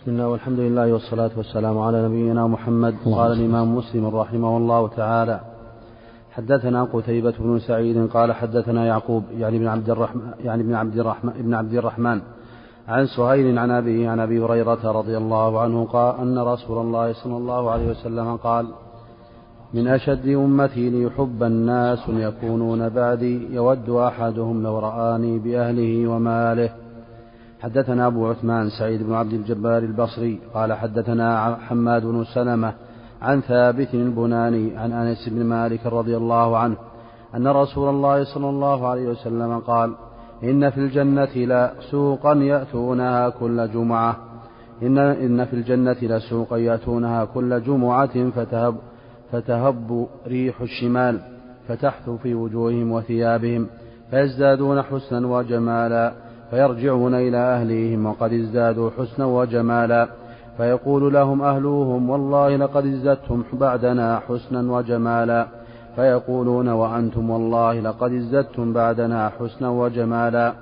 [0.00, 5.40] بسم الله والحمد لله والصلاة والسلام على نبينا محمد قال الإمام مسلم رحمه الله تعالى.
[6.32, 11.30] حدثنا قتيبة بن سعيد قال حدثنا يعقوب يعني بن عبد الرحمن يعني بن عبد الرحمن
[11.30, 12.20] ابن عبد الرحمن
[12.88, 17.36] عن سهيل عن أبيه عن أبي هريرة رضي الله عنه قال أن رسول الله صلى
[17.36, 18.66] الله عليه وسلم قال
[19.74, 26.70] من أشد أمتي ليحب الناس يكونون بعدي يود أحدهم لو رآني بأهله وماله
[27.60, 32.72] حدثنا أبو عثمان سعيد بن عبد الجبار البصري قال حدثنا حماد بن سلمة
[33.22, 36.76] عن ثابت البناني عن أنس بن مالك رضي الله عنه
[37.34, 39.94] أن رسول الله صلى الله عليه وسلم قال
[40.44, 44.16] إن في الجنة لسوقا يأتونها كل جمعة.
[44.82, 48.76] إن, إن في الجنة لسوقا يأتونها كل جمعة فتهب,
[49.32, 51.18] فتهب ريح الشمال
[51.68, 53.66] فتحث في وجوههم وثيابهم
[54.10, 56.12] فيزدادون حسنا وجمالا.
[56.50, 60.08] فيرجعون إلى أهليهم وقد ازدادوا حسنا وجمالا.
[60.56, 65.46] فيقول لهم أهلوهم والله لقد ازددتم بعدنا حسنا وجمالا.
[65.96, 70.52] فيقولون وأنتم والله لقد ازددتم بعدنا حسنا وجمالا.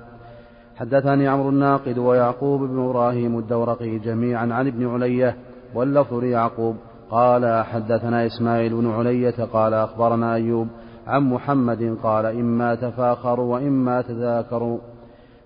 [0.75, 5.35] حدثني عمرو الناقد ويعقوب بن إبراهيم الدورقي جميعا عن ابن علية
[5.75, 6.75] واللفظ ليعقوب.
[7.11, 10.67] قال حدثنا إسماعيل بن علية قال أخبرنا أيوب.
[11.07, 14.77] عن محمد قال إما تفاخروا وإما تذاكروا.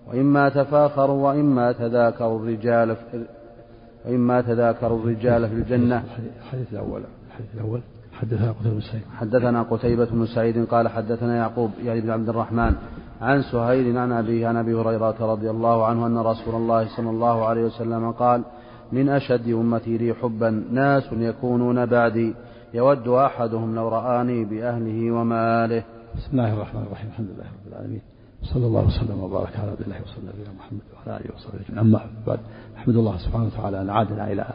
[0.08, 3.24] وإما تفاخروا وإما تذاكروا الرجال في
[4.06, 6.04] وإما تذاكروا الرجال في الجنة.
[6.40, 7.02] الحديث الأول.
[7.28, 7.80] الحديث الأول.
[8.12, 9.02] حدثنا قتيبة بن سعيد.
[9.16, 12.74] حدثنا قتيبة بن سعيد قال حدثنا يعقوب يعني بن عبد الرحمن
[13.20, 17.44] عن سهيل عن أبيه عن أبي هريرة رضي الله عنه أن رسول الله صلى الله
[17.44, 18.42] عليه وسلم قال
[18.92, 22.34] من أشد أمتي لي حبا ناس يكونون بعدي
[22.74, 25.84] يود أحدهم لو رآني بأهله وماله.
[26.16, 27.08] بسم الله الرحمن الرحيم.
[27.10, 28.13] الحمد لله رب العالمين.
[28.44, 31.78] صلى الله وسلم وبارك على عبد الله وصلى نبينا محمد وعلى آله وصحبه أجمعين.
[31.78, 32.38] أما بعد
[32.76, 34.46] أحمد الله سبحانه وتعالى أن عادنا إلى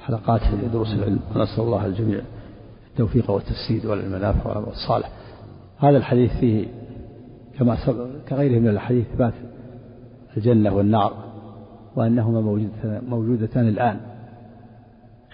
[0.00, 0.40] حلقات
[0.72, 2.20] دروس العلم ونسأل الله الجميع
[2.90, 5.10] التوفيق والتسديد والمنافع والعمل الصالح
[5.78, 6.66] هذا الحديث فيه
[7.58, 7.76] كما
[8.28, 9.34] كغيره من الحديث اثبات
[10.36, 11.12] الجنة والنار
[11.96, 12.68] وأنهما
[13.08, 14.00] موجودتان الآن.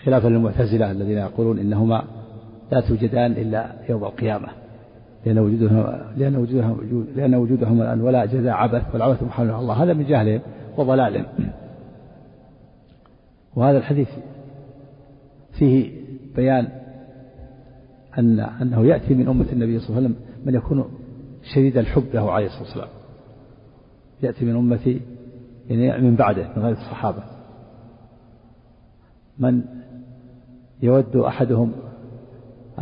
[0.05, 2.05] خلافا للمعتزلة الذين يقولون إنهما
[2.73, 4.49] لا توجدان إلا يوم القيامة.
[5.27, 5.87] لأن وجودهم
[6.17, 9.75] لأن وجودهم لأن وجودهم الآن ولا جزاء عبث والعبث محال على الله.
[9.75, 10.41] هذا من جهلهم
[10.77, 11.27] وضلالهم.
[13.57, 14.09] وهذا الحديث
[15.59, 15.93] فيه
[16.37, 16.69] بيان
[18.19, 20.17] أن أنه يأتي من أمة النبي صلى الله عليه وسلم
[20.47, 20.85] من يكون
[21.55, 22.89] شديد الحب له عليه الصلاة والسلام.
[24.23, 25.01] يأتي من أمتي
[25.69, 27.23] يعني من بعده من غير الصحابة.
[29.39, 29.63] من
[30.83, 31.73] يود أحدهم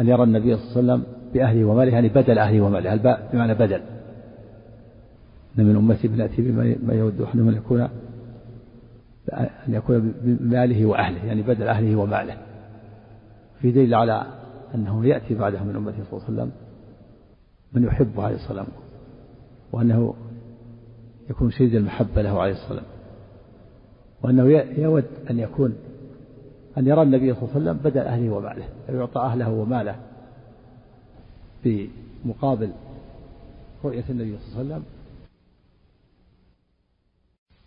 [0.00, 2.92] أن يرى النبي صلى الله عليه وسلم بأهله وماله يعني بدل أهله وماله.
[2.92, 3.80] الباء بمعنى بدل.
[5.58, 7.88] إن من أمتي بنأتي بما يود أحدهم أن يكون
[9.32, 12.36] أن يكون بماله وأهله يعني بدل أهله وماله.
[13.60, 14.26] في دليل على
[14.74, 16.50] أنه يأتي بعده من أمته صلى الله عليه وسلم
[17.72, 18.66] من يحبه عليه الصلاة والسلام
[19.72, 20.14] وأنه
[21.30, 22.98] يكون شديد المحبة له عليه الصلاة والسلام.
[24.22, 24.42] وأنه
[24.78, 25.74] يود أن يكون
[26.78, 29.96] أن يرى النبي صلى الله عليه وسلم بدل أهله وماله يعطى أهله وماله.
[31.62, 31.88] في
[32.24, 32.72] مقابل
[33.84, 34.84] رؤية النبي صلى الله عليه وسلم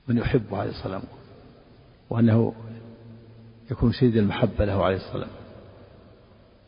[0.07, 1.03] من يحبه عليه الصلاة والسلام
[2.09, 2.53] وأنه
[3.71, 5.41] يكون شديد المحبة له عليه الصلاة والسلام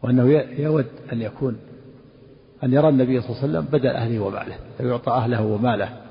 [0.01, 0.23] وأنه
[0.59, 1.59] يود أن يكون
[2.63, 6.01] أن يرى النبي صلى الله عليه وسلم بدل أهله وماله يعطى أهله وماله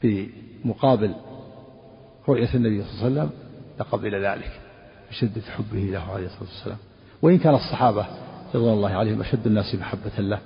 [0.00, 0.28] في
[0.64, 1.14] مقابل
[2.28, 3.30] رؤية النبي صلى الله عليه وسلم
[3.80, 4.60] لقبل ذلك
[5.10, 6.78] بشدة حبه له عليه الصلاة والسلام.
[7.22, 8.06] وإن كان الصحابة
[8.54, 10.40] رضوان الله عليهم أشد الناس محبة له.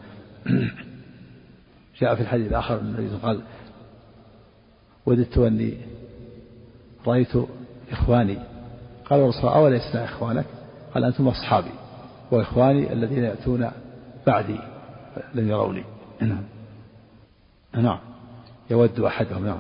[2.01, 3.41] جاء في الحديث الآخر النبي قال
[5.07, 5.77] وددت أني
[7.07, 7.33] رأيت
[7.93, 8.39] إخواني.
[9.05, 10.47] قال الرسول أوليسنا إخوانك؟
[10.95, 11.71] قال أنتم أصحابي
[12.31, 13.71] وإخواني الذين يأتون
[14.27, 14.59] بعدي
[15.35, 15.85] لم يروني.
[16.21, 16.45] نعم.
[17.85, 17.99] نعم
[18.71, 19.59] يود أحدهم نعم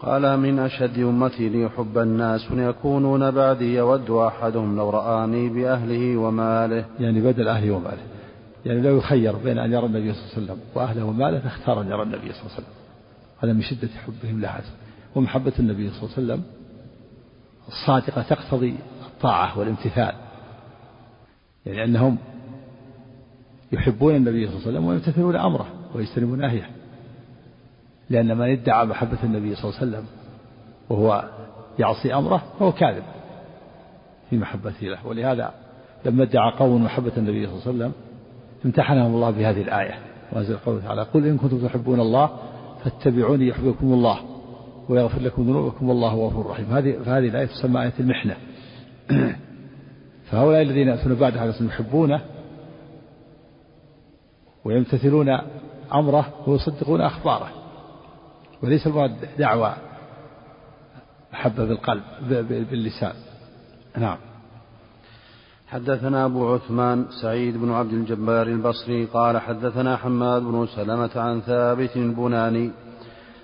[0.00, 6.84] قال من أشد أمتي لي حب الناس يكونون بعدي يود أحدهم لو رآني بأهله وماله.
[7.00, 8.02] يعني بدل أهله وماله.
[8.66, 11.86] يعني لو يخير بين أن يرى النبي صلى الله عليه وسلم وأهله وماله لاختار أن
[11.86, 12.74] يرى النبي صلى الله عليه وسلم.
[13.38, 14.60] هذا من شدة حبهم له
[15.14, 16.42] ومحبة النبي صلى الله عليه وسلم
[17.68, 18.74] الصادقة تقتضي
[19.06, 20.12] الطاعة والامتثال.
[21.66, 22.18] يعني أنهم
[23.72, 26.70] يحبون النبي صلى الله عليه وسلم ويمتثلون أمره ويجتنبون نهيه.
[28.10, 30.06] لأن من ادعى محبة النبي صلى الله عليه وسلم
[30.88, 31.24] وهو
[31.78, 33.02] يعصي أمره فهو كاذب
[34.30, 35.06] في محبته له.
[35.06, 35.54] ولهذا
[36.04, 37.92] لما ادعى قوم محبة النبي صلى الله عليه وسلم
[38.64, 39.98] امتحنهم الله بهذه الآية.
[40.32, 42.30] وأنزل قوله تعالى قل إن كنتم تحبون الله
[42.84, 44.18] فاتبعوني يحببكم الله
[44.88, 48.36] ويغفر لكم ذنوبكم والله غفور رحيم هذه فهذه الآية تسمى آية المحنة.
[50.30, 52.20] فهؤلاء الذين يأتون بعد هذا يحبونه
[54.64, 55.38] ويمتثلون
[55.94, 57.65] أمره ويصدقون أخباره.
[58.62, 59.76] وليس المراد دعوة
[61.32, 62.02] محبة بالقلب
[62.70, 63.12] باللسان.
[63.96, 64.16] نعم.
[65.68, 71.96] حدثنا أبو عثمان سعيد بن عبد الجبار البصري قال حدثنا حماد بن سلمة عن ثابت
[71.96, 72.70] البناني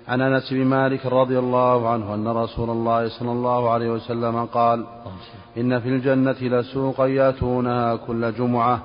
[0.07, 4.85] عن أنس بن مالك رضي الله عنه أن رسول الله صلى الله عليه وسلم قال
[5.57, 8.81] إن في الجنة لسوقا يأتونها كل جمعة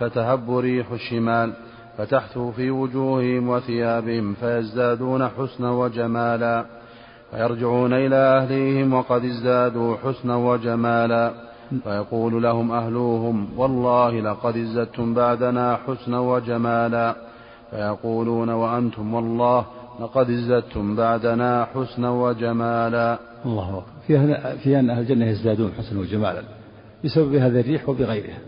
[0.00, 1.52] فتهب ريح الشمال.
[1.98, 6.66] فتحثو في وجوههم وثيابهم فيزدادون حسنا وجمالا
[7.32, 11.32] فيرجعون إلى أهليهم وقد ازدادوا حسنا وجمالا.
[11.84, 17.16] فيقول لهم أهلوهم والله لقد ازددتم بعدنا حسنا وجمالا.
[17.70, 19.66] فيقولون وأنتم والله
[20.00, 23.18] لقد ازددتم بعدنا حسنا وجمالا.
[23.46, 24.56] الله أكبر.
[24.62, 26.42] في أن أهل الجنة يزدادون حسنا وجمالا
[27.04, 28.38] بسبب هذا الريح وبغيرها.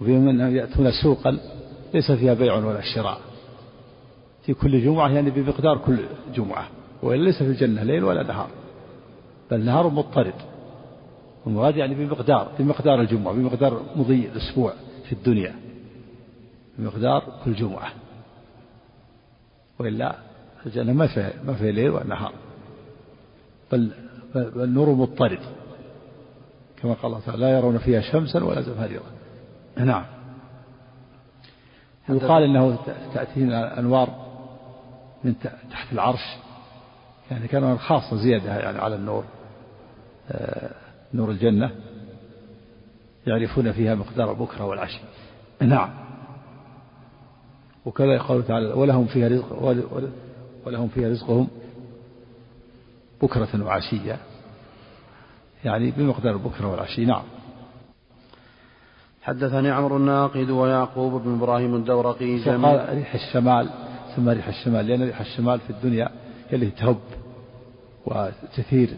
[0.00, 1.38] وفيهم أنهم يأتون سوقا
[1.94, 3.20] ليس فيها بيع ولا شراء.
[4.42, 5.98] في كل جمعة يعني بمقدار كل
[6.34, 6.68] جمعة
[7.02, 8.48] وإلا ليس في الجنة ليل ولا نهار
[9.50, 10.34] بل نهار مضطرد.
[11.44, 14.72] والمراد يعني بمقدار بمقدار الجمعة بمقدار مضي الأسبوع
[15.04, 15.54] في الدنيا
[16.78, 17.92] بمقدار كل جمعة.
[19.78, 20.16] وإلا
[20.66, 22.32] الجنة ما فيها ما فيها ليل ولا نهار
[23.72, 23.90] بل
[24.34, 25.40] بل النور مضطرد.
[26.82, 29.02] كما قال الله تعالى لا يرون فيها شمسا ولا زمهريرا.
[29.76, 30.15] نعم.
[32.08, 32.78] يقال إنه
[33.14, 34.08] تأتينا انوار
[35.24, 35.34] من
[35.70, 36.36] تحت العرش.
[37.30, 39.24] يعني كانوا خاصة زيادة يعني على النور
[40.30, 40.70] آه،
[41.14, 41.70] نور الجنة
[43.26, 45.00] يعرفون فيها مقدار بكره والعشي.
[45.60, 45.90] نعم.
[47.86, 49.62] وكذا يقول تعالى ولهم فيها رزق
[50.66, 51.48] ولهم فيها رزقهم
[53.22, 54.18] بكرة وعشية.
[55.64, 57.04] يعني بمقدار البكرة والعشي.
[57.04, 57.22] نعم.
[59.26, 63.68] حدثني عمرو الناقد ويعقوب بن إبراهيم الدورقي جميع ريح الشمال
[64.16, 66.08] ثم ريح الشمال لأن ريح الشمال في الدنيا
[66.48, 66.98] هي اللي تهب
[68.06, 68.96] وتثير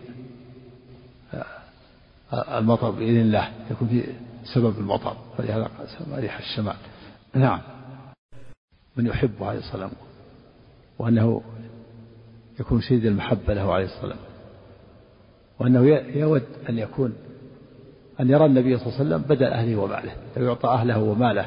[2.33, 4.05] آه، المطر بإذن الله يكون في
[4.55, 6.77] سبب المطر فلهذا سمى ريح الشمال.
[7.35, 7.61] نعم.
[8.97, 9.91] من يحبه عليه الصلاة والسلام
[10.99, 11.43] وأنه
[12.61, 14.29] يكون شديد المحبة له عليه الصلاة والسلام
[15.59, 15.81] وأنه
[16.17, 17.15] يود أن يكون
[18.21, 21.47] أن يرى النبي صلى الله عليه وسلم بدل أهله وماله لو يعطى أهله وماله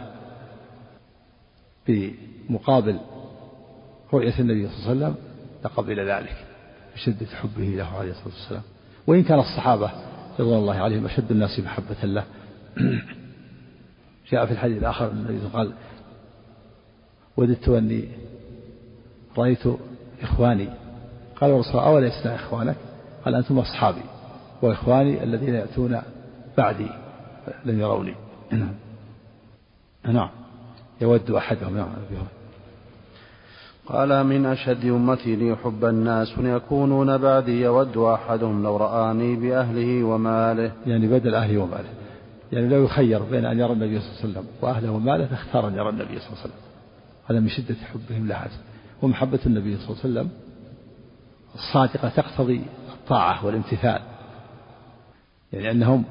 [1.88, 3.00] بمقابل
[4.14, 5.16] رؤية النبي صلى الله عليه وسلم
[5.66, 6.46] لقبل ذلك
[6.96, 8.62] بشدة حبه له عليه الصلاة والسلام.
[9.08, 9.92] وإن كان الصحابة
[10.40, 12.24] رضوان الله عليهم أشد الناس محبة له.
[14.32, 15.74] جاء في الحديث الآخر النبي قال
[17.38, 18.10] وددت أني
[19.38, 19.64] رأيت
[20.22, 20.68] إخواني.
[21.36, 22.76] قال رسول الله أوليسنا إخوانك؟
[23.26, 24.04] قال أنتم أصحابي
[24.62, 26.02] وإخواني الذين يأتون
[26.58, 26.88] بعدي
[27.66, 28.16] لم يروني.
[28.52, 28.74] نعم.
[30.04, 30.30] نعم.
[31.02, 31.88] يود أحدهم نعم.
[33.86, 40.72] قال من أشد أمتي لي حب الناس يكونون بعدي يود أحدهم لو رآني بأهله وماله.
[40.86, 41.90] يعني بدل أهله وماله.
[42.52, 45.76] يعني لو يخير بين أن يرى النبي صلى الله عليه وسلم وأهله وماله فاختار أن
[45.76, 46.62] يرى النبي صلى الله عليه وسلم.
[47.30, 48.48] هذا من شدة حبهم له
[49.02, 50.30] ومحبة النبي صلى الله عليه وسلم
[51.56, 52.62] الصادقة تقتضي
[52.94, 54.02] الطاعة والامتثال.
[55.54, 56.06] يعني أنهم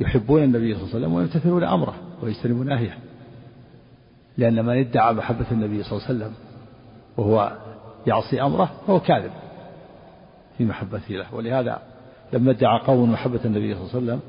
[0.00, 2.98] يحبون النبي صلى الله عليه وسلم ويمتثلون أمره ويجتنبون نهيه.
[4.38, 6.34] لأن من ادعى محبة النبي صلى الله عليه وسلم
[7.16, 7.52] وهو
[8.06, 9.30] يعصي أمره فهو كاذب
[10.58, 11.34] في محبته له.
[11.34, 11.78] ولهذا
[12.32, 14.20] لما ادعى قوم محبة النبي صلى الله عليه وسلم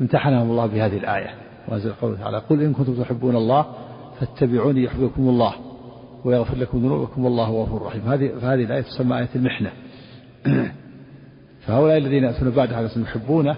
[0.00, 1.34] امتحنهم الله بهذه الآية.
[1.68, 3.66] وأنزل قوله تعالى قل إن كنتم تحبون الله
[4.20, 5.54] فاتبعوني يحببكم الله
[6.24, 9.72] ويغفر لكم ذنوبكم والله غفور رحيم هذه فهذه الآية تسمى آية المحنة.
[11.66, 13.56] فهؤلاء الذين يأتون بعد هذا يحبونه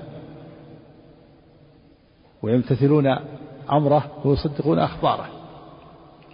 [2.43, 3.07] ويمتثلون
[3.73, 5.27] أمره ويصدقون أخباره.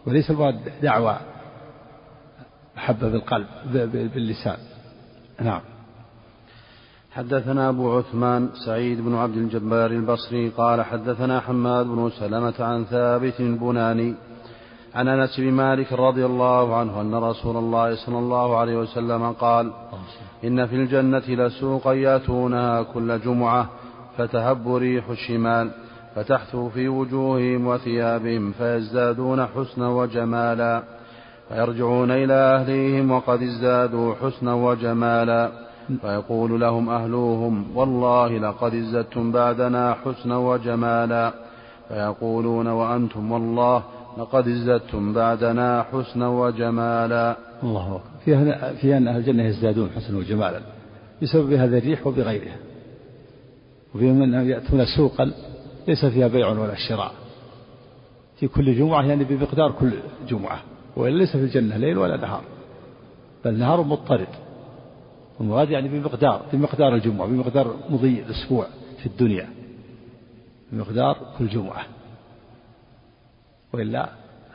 [0.07, 1.19] وليس المراد دعوة
[2.77, 3.47] محبة بالقلب
[4.15, 4.57] باللسان.
[5.41, 5.61] نعم.
[7.11, 13.41] حدثنا أبو عثمان سعيد بن عبد الجبار البصري قال حدثنا حماد بن سلمة عن ثابت
[13.41, 14.15] البناني
[14.95, 19.73] عن أنس بن مالك رضي الله عنه أن رسول الله صلى الله عليه وسلم قال
[20.45, 23.69] إن في الجنة لسوقا يأتونها كل جمعة
[24.17, 25.71] فتهب ريح الشمال.
[26.19, 30.83] فتحثو في وجوههم وثيابهم فيزدادون حسنا وجمالا
[31.49, 35.51] فيرجعون إلى أهليهم وقد ازدادوا حسنا وجمالا.
[36.01, 41.33] فيقول لهم أهلوهم والله لقد ازددتم بعدنا حسنا وجمالا.
[41.89, 43.83] فيقولون وأنتم والله
[44.19, 47.37] لقد ازددتم بعدنا حسنا وجمالا.
[47.63, 48.01] الله أكبر.
[48.25, 50.61] فيها في أن أهل الجنة يزدادون حسنا وجمالا
[51.23, 52.57] بسبب هذا الريح وبغيرها.
[53.95, 55.33] وفيهم أنهم يأتون سوقا
[55.88, 57.12] ليس فيها بيع ولا شراء.
[58.40, 59.92] في كل جمعة يعني بمقدار كل
[60.28, 60.62] جمعة
[60.97, 62.45] وإلا ليس في الجنة ليل ولا نهار
[63.45, 64.28] بل نهار مضطرد.
[65.38, 68.66] والمراد يعني بمقدار بمقدار الجمعة بمقدار مضي الأسبوع
[68.99, 69.49] في الدنيا
[70.73, 71.87] بمقدار كل جمعة.
[73.73, 74.09] وإلا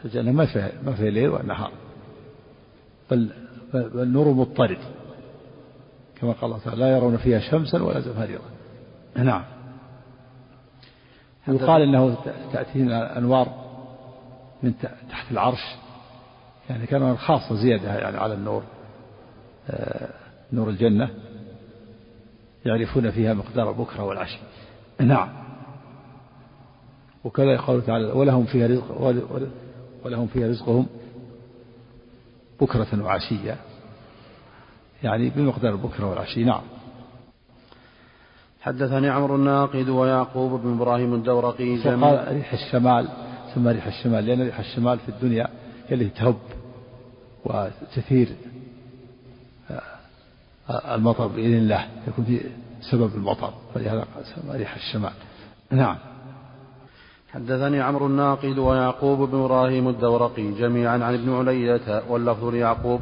[0.06, 1.72] الجنة ما فيها ما فيها ليل ولا نهار
[3.12, 3.30] بل
[3.74, 4.78] بل نور مضطرد.
[6.16, 8.42] كما قال الله تعالى لا يرون فيها شمسا ولا زمهريرا
[9.16, 9.53] نعم.
[11.48, 12.18] يقال إنه
[12.54, 13.48] تأتينا انوار
[14.64, 14.74] من
[15.10, 15.76] تحت العرش
[16.70, 18.64] يعني كانوا خاصة زيادة يعني على النور
[19.70, 20.10] آه،
[20.54, 21.10] نور الجنة
[22.66, 24.40] يعرفون فيها مقدار البكرة والعشي
[25.00, 25.30] نعم.
[27.24, 29.02] وكذا يقول تعالى ولهم فيها رزق
[30.06, 30.86] ولهم فيها رزقهم
[32.62, 33.58] بكرة وعشية.
[35.04, 36.62] يعني بمقدار البكرة والعشي نعم.
[38.64, 43.08] حدثني عمرو الناقد ويعقوب بن إبراهيم الدورقي قال ريح الشمال
[43.56, 45.48] ثم ريح الشمال لأن ريح الشمال في الدنيا
[45.88, 46.36] هي اللي تهب
[47.46, 48.30] وتثير
[50.70, 52.42] آه، المطر بإذن الله يكون في
[52.92, 54.06] سبب المطر ولهذا
[54.52, 55.12] ريح الشمال.
[55.72, 55.98] نعم.
[57.34, 63.02] حدثني عمرو الناقد ويعقوب بن إبراهيم الدورقي جميعا عن ابن علية واللفظ ليعقوب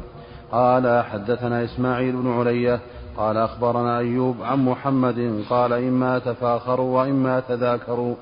[0.52, 2.80] قال حدثنا إسماعيل بن علية
[3.16, 8.14] قال أخبرنا أيوب عن محمد قال إما تفاخروا وإما تذاكروا.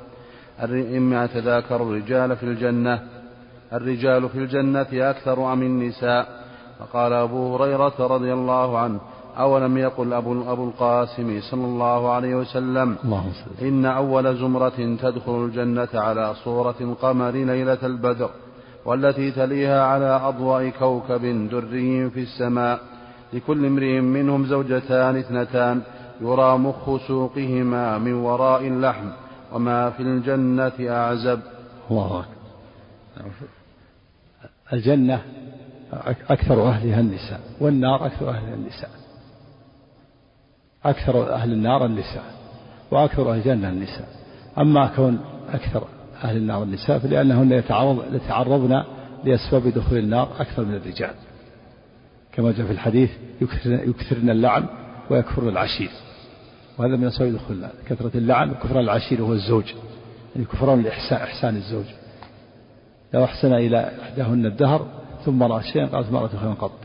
[0.96, 3.02] إما تذاكروا الرجال في الجنة.
[3.72, 6.26] الرجال في الجنة أكثر أم النساء؟
[6.78, 9.00] فقال أبو هريرة رضي الله عنه
[9.38, 13.24] أولم يقل أبو, أبو القاسم صلى الله عليه وسلم الله
[13.62, 18.30] إن أول زمرة تدخل الجنة على صورة القمر ليلة البدر
[18.84, 22.89] والتي تليها على أضواء كوكب دري في السماء.
[23.32, 25.82] لكل امرئ منهم زوجتان اثنتان
[26.20, 29.08] يرى مخ سوقهما من وراء اللحم
[29.52, 31.40] وما في الجنة أعزب.
[31.90, 33.30] الله أكبر.
[34.72, 35.22] الجنة
[36.30, 38.90] أكثر أهلها النساء والنار أكثر أهلها النساء.
[40.84, 42.24] أكثر أهل النار النساء
[42.90, 44.08] وأكثر أهل الجنة النساء.
[44.58, 45.20] أما كون
[45.52, 45.84] أكثر
[46.24, 48.84] أهل النار النساء فلأنهن يتعرض يتعرضن
[49.24, 51.14] لأسباب دخول النار أكثر من الرجال.
[52.32, 53.10] كما جاء في الحديث
[53.62, 54.64] يكثرن اللعن
[55.10, 55.90] ويكفرن العشير.
[56.78, 59.64] وهذا من أسباب دخول كثرة اللعن وكفران العشير وهو الزوج.
[60.34, 61.84] يعني كفران الإحسان إحسان الزوج.
[63.14, 64.86] لو أحسن إلى إحداهن الدهر
[65.24, 66.78] ثم رأى شيئا قالت ما رأت خيرا قط.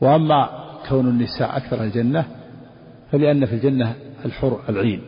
[0.00, 2.24] وأما كون النساء أكثر الجنة
[3.12, 5.02] فلأن في الجنة الحر العين.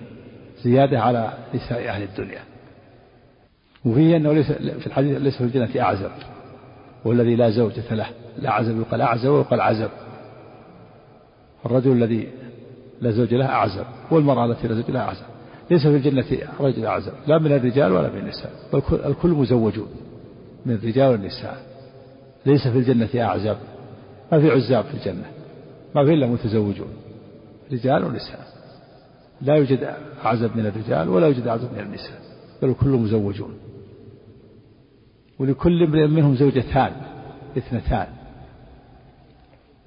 [0.62, 2.40] زيادة على نساء أهل الدنيا.
[3.84, 6.10] وفيه أنه ليس في الحديث ليس في الجنة أعزب
[7.04, 8.06] والذي لا زوجة له.
[8.38, 9.90] لا عزب يقال أعزب ويقال عزب.
[11.66, 12.28] الرجل الذي
[13.00, 15.26] لا زوج له أعزب والمرأة التي لا زوج لها أعزب.
[15.70, 16.24] ليس في الجنة
[16.60, 18.52] رجل أعزب لا من الرجال ولا من النساء.
[19.06, 19.88] الكل مزوجون
[20.66, 21.56] من الرجال والنساء.
[22.46, 23.56] ليس في الجنة أعزب
[24.32, 25.26] ما في عزاب في الجنة
[25.94, 26.88] ما في إلا متزوجون
[27.72, 28.46] رجال ونساء.
[29.40, 32.20] لا يوجد أعزب من الرجال ولا يوجد أعزب من النساء
[32.62, 33.54] بل كلهم مزوجون.
[35.38, 36.92] ولكل امرئ منهم زوجتان
[37.58, 38.06] اثنتان.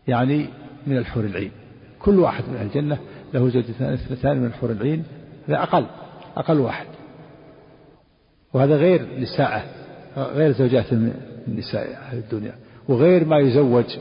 [0.07, 0.49] يعني
[0.87, 1.51] من الحور العين.
[1.99, 2.97] كل واحد من الجنة
[3.33, 5.03] له زوجتان اثنتان من الحور العين
[5.47, 5.85] هذا أقل
[6.37, 6.85] أقل واحد.
[8.53, 9.63] وهذا غير نساءه
[10.17, 10.93] غير زوجات
[11.47, 12.55] النساء أهل الدنيا
[12.89, 13.97] وغير ما يزوج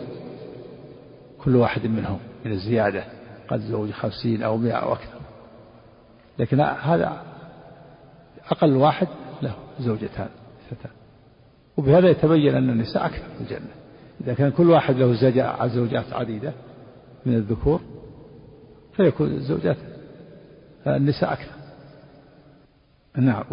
[1.38, 3.04] كل واحد منهم من الزيادة
[3.48, 5.18] قد زوج خمسين أو مئة أو أكثر.
[6.38, 7.22] لكن هذا
[8.50, 9.08] أقل واحد
[9.42, 10.28] له زوجتان
[10.66, 10.92] ستان
[11.76, 13.85] وبهذا يتبين أن النساء أكثر في الجنة.
[14.26, 15.12] إذا كان كل واحد له
[15.66, 16.52] زوجات عديدة
[17.26, 17.80] من الذكور
[18.92, 19.76] فيكون الزوجات
[20.86, 21.52] النساء أكثر.
[23.16, 23.44] نعم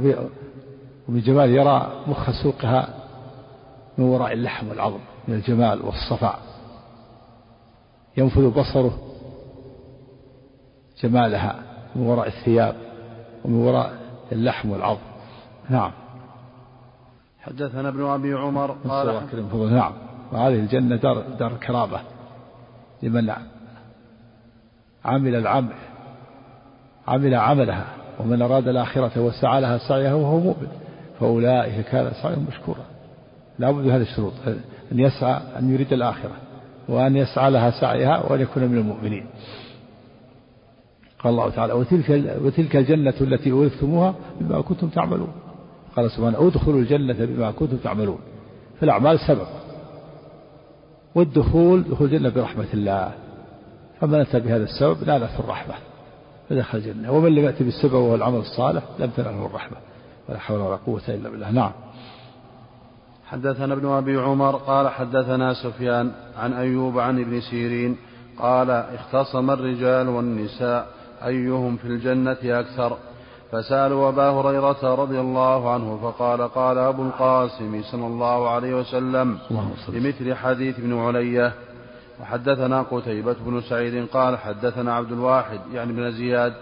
[1.07, 2.93] ومن جمال يرى مخ سوقها
[3.97, 6.39] من وراء اللحم والعظم من الجمال والصفاء.
[8.17, 8.97] ينفذ بصره
[11.03, 11.63] جمالها
[11.95, 12.75] من وراء الثياب
[13.45, 13.93] ومن وراء
[14.31, 15.01] اللحم والعظم
[15.69, 15.91] نعم.
[17.39, 19.07] حدثنا ابن أبي عمر قال
[19.73, 19.93] نعم.
[20.31, 21.99] وهذه الجنة دار دار كرامة
[23.03, 23.33] لمن
[25.05, 25.73] عمل العمل
[27.07, 27.85] عمل عملها
[28.19, 30.67] ومن أراد الآخرة وسعى لها سعيها وهو مؤمن.
[31.19, 32.85] فأولئك كان سعيهم مشكورا.
[33.59, 34.33] لابد هذه الشروط
[34.91, 36.31] أن يسعى أن يريد الآخرة
[36.89, 39.25] وأن يسعى لها سعيها وأن يكون من المؤمنين.
[41.19, 45.31] قال الله تعالى وتلك, وتلك الجنة التي أورثتموها بما كنتم تعملون.
[45.95, 48.19] قال سبحانه أدخلوا الجنة بما كنتم تعملون.
[48.79, 49.47] فالأعمال سبب
[51.15, 53.11] والدخول دخول الجنة برحمة الله.
[54.01, 55.73] فمن أتى بهذا السبب نالته الرحمة.
[56.49, 57.11] فدخل الجنة.
[57.11, 59.77] ومن لم يأتي بالسبب وهو العمل الصالح لم تناله الرحمة.
[60.29, 61.51] ولا حول ولا قوة إلا بالله.
[61.51, 61.71] نعم.
[63.25, 67.97] حدثنا ابن أبي عمر قال حدثنا سفيان عن أيوب عن ابن سيرين
[68.39, 70.87] قال اختصم الرجال والنساء
[71.25, 72.97] أيهم في الجنة أكثر.
[73.53, 79.37] فسألوا أبا هريرة رضي الله عنه فقال قال أبو القاسم صلى الله عليه وسلم
[79.87, 81.53] بمثل حديث ابن علية
[82.21, 86.53] وحدثنا قتيبة بن سعيد قال حدثنا عبد الواحد يعني بن زياد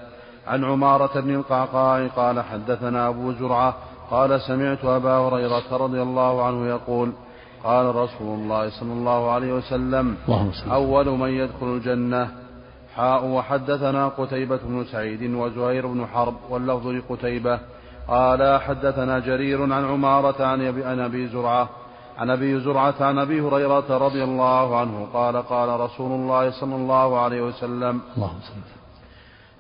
[0.48, 3.76] عن عمارة بن القعقاع قال حدثنا أبو زرعة
[4.12, 7.12] قال سمعت أبا هريرة رضي الله عنه يقول
[7.64, 10.16] قال رسول الله صلى الله عليه وسلم
[10.72, 12.41] أول من يدخل الجنة
[12.96, 17.60] حاء وحدثنا قتيبة بن سعيد وزهير بن حرب واللفظ لقتيبة.
[18.08, 21.70] قال حدثنا جرير عن عمارة عن أبي زرعة.
[22.18, 27.20] عن أبي زرعة عن أبي هريرة رضي الله عنه قال قال رسول الله صلى الله
[27.20, 28.40] عليه وسلم اللهم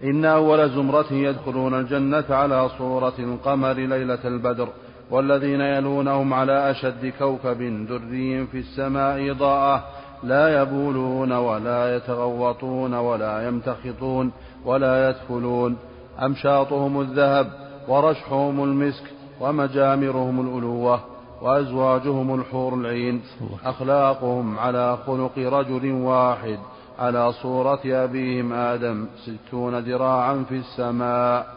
[0.04, 4.68] إن أول زمرة يدخلون الجنة على صورة القمر ليلة البدر
[5.12, 9.84] والذين يلونهم على أشد كوكب دري في السماء ضاءة
[10.24, 14.32] لا يبولون ولا يتغوطون ولا يمتخطون
[14.66, 15.78] ولا يدخلون.
[16.20, 17.48] أمشاطهم الذهب
[17.88, 19.04] ورشحهم المسك
[19.42, 21.00] ومجامرهم الألوة
[21.42, 23.22] وأزواجهم الحور العين.
[23.66, 26.60] أخلاقهم على خلق رجل واحد
[27.00, 31.48] على صورة أبيهم آدم ستون ذراعا في السماء.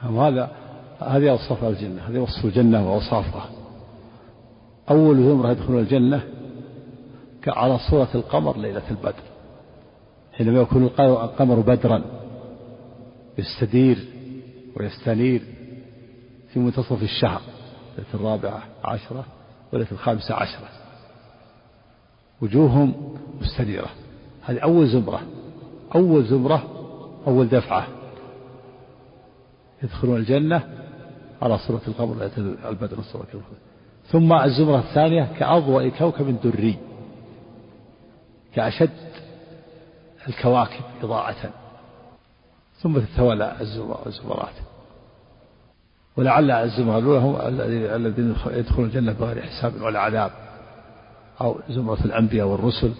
[0.00, 0.48] هذا
[1.00, 3.48] هذه أوصاف الجنة هذه وصف الجنة وأوصافها.
[4.90, 6.22] أول زمرة يدخلون الجنة
[7.48, 9.22] على صورة القمر ليلة البدر.
[10.32, 12.04] حينما يكون القمر بدرا
[13.38, 13.98] يستدير
[14.76, 15.42] ويستنير
[16.52, 17.40] في منتصف الشهر
[17.98, 19.24] ليلة الرابعة عشرة
[19.72, 20.68] وليلة الخامسة عشرة.
[22.42, 23.90] وجوههم مستنيرة
[24.42, 25.20] هذه أول زمرة.
[25.94, 26.62] أول زمرة
[27.26, 27.86] أول دفعة.
[29.82, 30.62] يدخلون الجنة
[31.42, 33.02] على صورة القمر ليلة البدر.
[33.02, 33.26] صورة
[34.06, 36.76] ثم الزمرة الثانية كأضواء كوكب دري.
[38.54, 38.90] كأشد
[40.28, 41.50] الكواكب إضاءة
[42.82, 43.56] ثم تتوالى
[44.06, 44.54] الزمرات
[46.16, 47.36] ولعل الزمرة الأولى هم
[47.96, 50.30] الذين يدخلون الجنة بغير حساب ولا عذاب
[51.40, 52.92] أو زمرة الأنبياء والرسل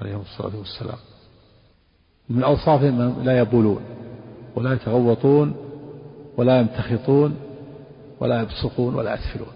[0.00, 0.98] عليهم الصلاة والسلام.
[2.28, 3.82] من أوصافهم لا يبولون
[4.54, 5.54] ولا يتغوطون
[6.36, 7.36] ولا يمتخطون
[8.20, 9.52] ولا يبصقون ولا يسفلون.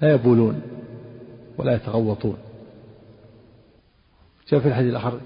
[0.00, 0.62] لا يبولون
[1.58, 2.36] ولا يتغوطون.
[4.50, 5.20] جاء في الحديث الآخر؟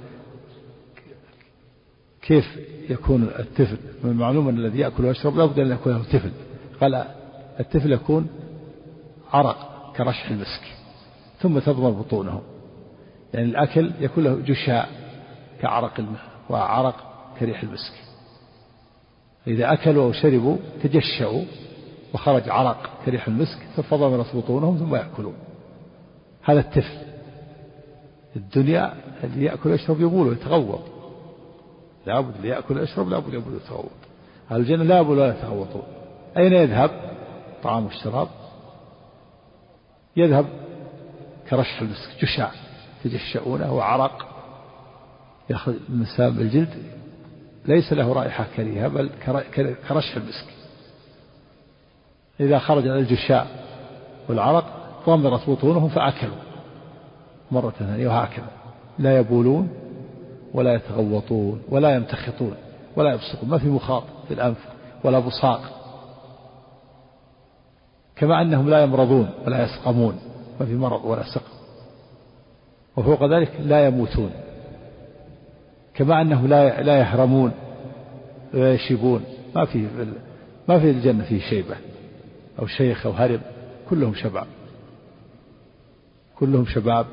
[2.23, 2.45] كيف
[2.91, 6.33] يكون الطفل؟ من المعلوم أن الذي يأكل ويشرب لابد أن يكون له طفل.
[6.81, 7.05] قال
[7.61, 8.29] الطفل يكون
[9.33, 10.63] عرق كرشح المسك
[11.41, 12.43] ثم تضمر بطونهم
[13.35, 14.89] يعني الأكل يكون له جشاء
[15.61, 16.97] كعرق الماء وعرق
[17.41, 17.93] كريح المسك.
[19.47, 21.45] إذا أكلوا أو شربوا تجشأوا
[22.15, 23.59] وخرج عرق كريح المسك
[23.91, 25.35] فضمرت بطونهم ثم يأكلون.
[26.43, 27.13] هذا الطفل.
[28.37, 30.81] الدنيا اللي يأكل ويشرب يبول ويتغوط
[32.07, 33.91] لابد اللي يأكل ويشرب لابد يبول ويتغوط
[34.51, 35.83] أهل الجنة لا يتغوطون
[36.37, 36.91] أين يذهب؟
[37.63, 38.29] طعام والشراب.
[40.17, 40.47] يذهب
[41.51, 42.51] كرش المسك جشع
[43.05, 44.27] يتجشؤونه وعرق.
[45.51, 46.75] يأخذ المسام الجلد
[47.67, 49.11] ليس له رائحة كريهة بل
[49.89, 50.47] كرشح المسك.
[52.41, 53.67] إذا خرج الجشاء
[54.29, 54.65] والعرق
[55.07, 56.37] ضمرت بطونهم فأكلوا.
[57.51, 58.62] مرة ثانية وهكذا.
[58.99, 59.69] لا يبولون
[60.55, 62.55] ولا يتغوطون ولا يمتخطون
[62.97, 64.59] ولا يبصقون ما في مخاط في الأنف
[65.05, 65.61] ولا بصاق.
[68.17, 70.19] كما أنهم لا يمرضون ولا يسقمون
[70.61, 71.53] ما في مرض ولا سقم.
[72.97, 74.31] وفوق ذلك لا يموتون.
[75.95, 77.53] كما أنهم لا لا يهرمون
[78.55, 79.25] ولا يشيبون
[79.57, 79.89] ما في
[80.69, 81.77] ما في الجنة فيه شيبة
[82.59, 83.41] أو شيخ أو هرم
[83.91, 84.47] كلهم شباب.
[86.39, 87.07] كلهم شباب.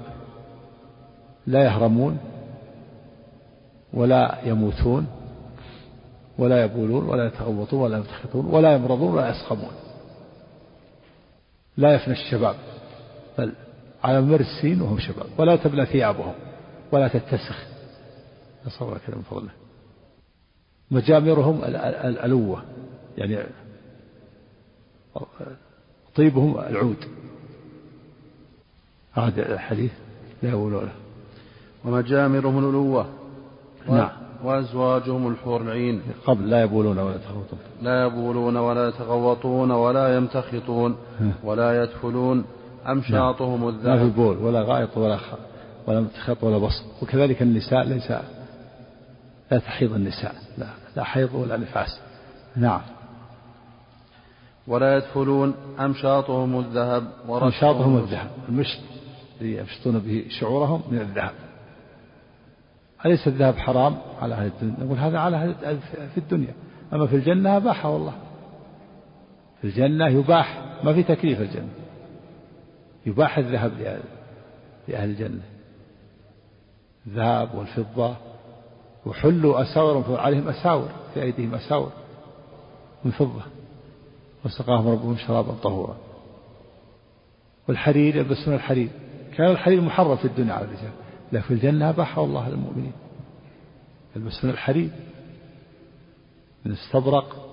[1.47, 2.17] لا يهرمون
[3.93, 5.07] ولا يموتون
[6.37, 9.71] ولا يبولون ولا يتغوطون ولا يمتخطون ولا يمرضون ولا يسقمون
[11.77, 12.55] لا يفنى الشباب
[13.37, 13.53] بل
[14.03, 15.25] على مر السين وهم شباب.
[15.37, 16.33] ولا تبلى ثيابهم
[16.91, 17.65] ولا تتسخ.
[18.67, 19.51] نسأل الله كذا فضله
[20.91, 22.63] مجامرهم الألوة
[23.17, 23.37] يعني
[26.15, 27.05] طيبهم العود.
[29.13, 29.91] هذا الحديث
[30.43, 30.91] لا يقولونه
[31.85, 33.05] ومجامرهم الألوة.
[33.89, 34.09] نعم.
[34.43, 37.59] وأزواجهم الحور العين قبل لا يبولون ولا يتغوطون.
[37.81, 40.95] لا يبولون ولا يتغوطون ولا يمتخطون
[41.43, 42.45] ولا يدخلون.
[42.87, 43.97] أمشاطهم ما الذهب.
[43.97, 45.33] في بول ولا غائط ولا خ...
[45.87, 48.11] ولا متخط ولا بسط وكذلك النساء ليس
[49.51, 50.35] لا تحيض النساء.
[50.57, 51.99] لا لا حيض ولا نفاس.
[52.55, 52.81] نعم.
[54.67, 55.53] ولا يدخلون.
[55.79, 57.03] أمشاطهم الذهب.
[57.29, 58.29] أمشاطهم الذهب.
[58.49, 58.79] المشط
[59.41, 61.48] يمشطون به شعورهم من الذهب.
[63.05, 64.75] أليس الذهب حرام؟ على أهل الدنيا.
[64.79, 65.77] نقول هذا على أهل
[66.13, 66.53] في الدنيا.
[66.93, 68.13] أما في الجنة أباحه والله.
[69.61, 70.61] في الجنة يباح.
[70.83, 71.69] ما في تكليف الجنة.
[73.05, 73.71] يباح الذهب
[74.87, 75.41] لأهل الجنة.
[77.07, 78.15] الذهب والفضة
[79.05, 80.89] وحلوا أساور عليهم أساور.
[81.13, 81.91] في أيديهم أساور.
[83.05, 83.41] من فضة.
[84.45, 85.97] وسقاهم ربهم شرابا طهورا.
[87.67, 88.89] والحرير يلبسون الحرير.
[89.37, 90.91] كان الحرير محرم في الدنيا على الرجال.
[91.31, 92.91] لكن في الجنة أباحه الله للمؤمنين.
[94.15, 94.89] يلبسون الحرير
[96.65, 97.45] من استبرق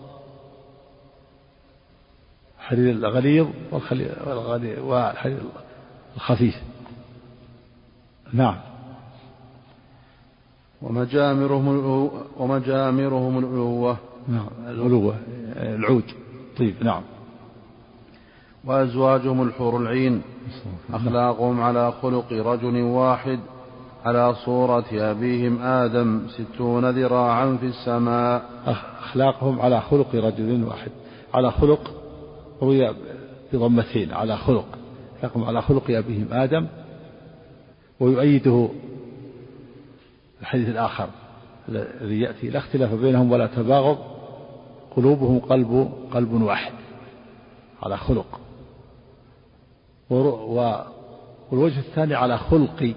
[2.59, 3.47] الحرير الغليظ
[4.85, 5.39] والحرير
[6.17, 6.55] الخفيف.
[8.33, 8.57] نعم.
[10.83, 11.69] ومجامرهم
[12.37, 13.97] ومجامرهم الألوة
[14.29, 14.49] نعم.
[14.67, 15.19] الألوة
[15.57, 16.05] العود.
[16.59, 17.03] طيب نعم.
[18.65, 20.23] وأزواجهم الحور العين.
[20.93, 23.41] أخلاقهم على خلق رجل واحد.
[24.07, 28.43] على صورة أبيهم آدم ستون ذراعا في السماء.
[29.01, 30.91] أخلاقهم على خلق رجل واحد.
[31.35, 31.91] على خلق
[32.63, 32.95] روي
[33.53, 34.13] بضمتين.
[34.13, 34.67] على خلق.
[35.17, 36.67] أخلاقهم على خلق أبيهم آدم.
[38.01, 38.69] ويؤيده
[40.41, 41.09] الحديث الآخر
[41.69, 42.51] الذي يأتي.
[42.51, 43.99] لا اختلاف بينهم ولا تباغض.
[44.97, 46.73] قلوبهم قلب قلب واحد.
[47.83, 48.41] على خلق.
[50.11, 52.95] والوجه الثاني على خلق.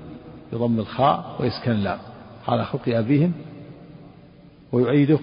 [0.53, 1.99] بضم الخاء وإسكان اللام.
[2.47, 3.31] على خلق أبيهم
[4.71, 5.19] ويعيده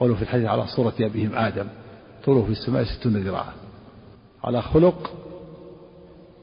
[0.00, 1.66] قوله في الحديث على صورة أبيهم آدم.
[2.24, 3.52] طوله في السماء ستون ذراعا.
[4.44, 5.10] على خلق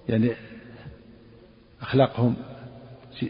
[0.09, 0.31] يعني
[1.81, 2.35] أخلاقهم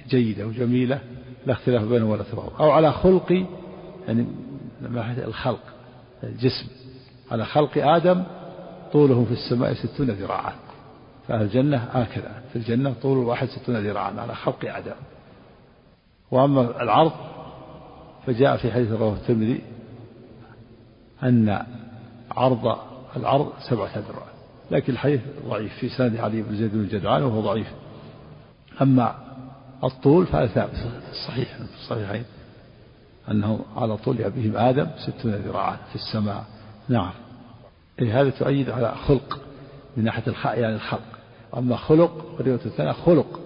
[0.09, 0.99] جيدة وجميلة
[1.45, 3.45] لا اختلاف بينهم ولا تباغض أو على خلق
[4.07, 4.25] يعني
[5.25, 5.63] الخلق
[6.23, 6.67] الجسم.
[7.31, 8.23] على خلق آدم
[8.93, 10.53] طوله في السماء ستون ذراعا.
[11.27, 12.41] فأهل الجنة هكذا.
[12.53, 14.95] في الجنة طول الواحد ستون ذراعا على خلق آدم.
[16.31, 17.11] وأما العرض
[18.25, 19.61] فجاء في حديث رواه الترمذي
[21.23, 21.65] أن
[22.31, 22.77] عرض
[23.17, 24.23] العرض سبعة أذرع
[24.71, 25.73] لكن الحديث ضعيف.
[25.73, 27.67] في سند علي بن زيد بن الجدعان وهو ضعيف.
[28.81, 29.15] أما
[29.83, 30.75] الطول فهذا ثابت.
[31.27, 31.57] صحيح.
[31.57, 32.23] في الصحيحين.
[33.31, 36.43] أنه على طول أبيهم آدم ستون ذراعا في السماء.
[36.89, 37.11] نعم.
[37.99, 39.39] إيه هذا تؤيد على خلق
[39.97, 41.16] من ناحية الخاء يعني الخلق.
[41.57, 43.39] أما خلق الرواية الثانية خلق.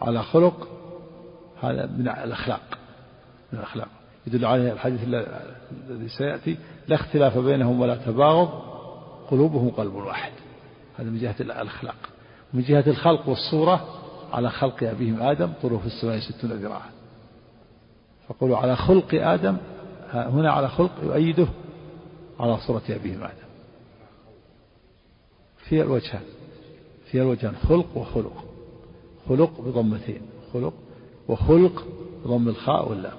[0.00, 0.68] على خلق
[1.62, 2.78] هذا من الأخلاق
[3.52, 3.88] من الأخلاق.
[4.26, 8.48] يدل عليه الحديث الذي سيأتي لا اختلاف بينهم ولا تباغض
[9.30, 10.32] قلوبهم قلب واحد.
[10.98, 11.96] هذا من جهة الأخلاق.
[12.54, 13.84] من جهة الخلق والصورة
[14.32, 16.90] على خلق أبيهم آدم طوله في السماء ستون ذراعا.
[18.28, 19.56] فقولوا على خلق آدم
[20.12, 21.46] هنا على خلق يؤيده
[22.40, 23.50] على صورة أبيهم آدم.
[25.68, 26.22] في الوجهان
[27.10, 28.44] في الوجهان خلق وخلق.
[29.28, 30.20] خلق بضمتين
[30.52, 30.72] خلق
[31.28, 31.84] وخلق
[32.24, 33.16] بضم الخاء واللام.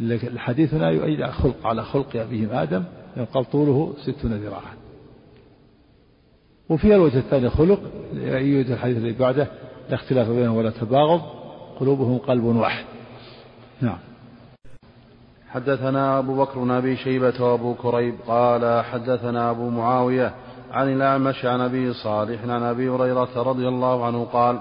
[0.00, 2.84] الحديث هنا يؤيد خلق على خلق أبيهم آدم.
[3.34, 4.76] قال طوله ستون ذراعا.
[6.68, 7.80] وفي الوجه الثاني خلق.
[8.14, 9.48] يؤيد الحديث الذي بعده.
[9.88, 11.20] لا اختلاف بينهم ولا تباغض.
[11.80, 12.84] قلوبهم قلب واحد.
[13.80, 13.98] نعم.
[15.48, 20.34] حدثنا أبو بكر بن أبي شيبة وأبو كريب قال حدثنا أبو معاوية
[20.72, 24.60] عن الأعمش عن أبي صالح عن أبي هريرة رضي الله عنه قال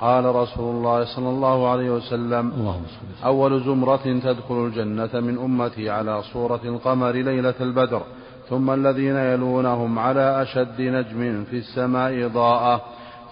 [0.00, 2.82] قال رسول الله صلى الله عليه وسلم اللهم
[3.24, 8.02] أول زمرة تدخل الجنة من أمتي على صورة القمر ليلة البدر
[8.48, 12.82] ثم الذين يلونهم على أشد نجم في السماء ضاءة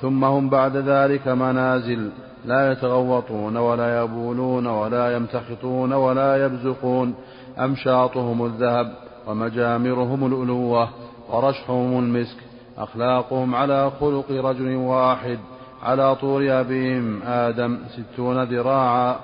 [0.00, 2.11] ثم هم بعد ذلك منازل
[2.44, 7.14] لا يتغوطون ولا يبولون ولا يمتخطون ولا يبزقون
[7.59, 8.94] أمشاطهم الذهب
[9.27, 10.88] ومجامرهم الألوة
[11.31, 12.37] ورشحهم المسك
[12.79, 15.39] أخلاقهم على خلق رجل واحد
[15.83, 19.17] على طول أبيهم آدم ستون ذراعا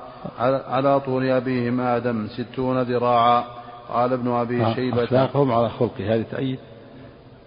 [0.68, 3.44] على طول أبيهم آدم ستون ذراعا.
[3.88, 6.14] قال ابن أبي شيبة أخلاقهم على خلقه.
[6.14, 6.58] هذه تأيد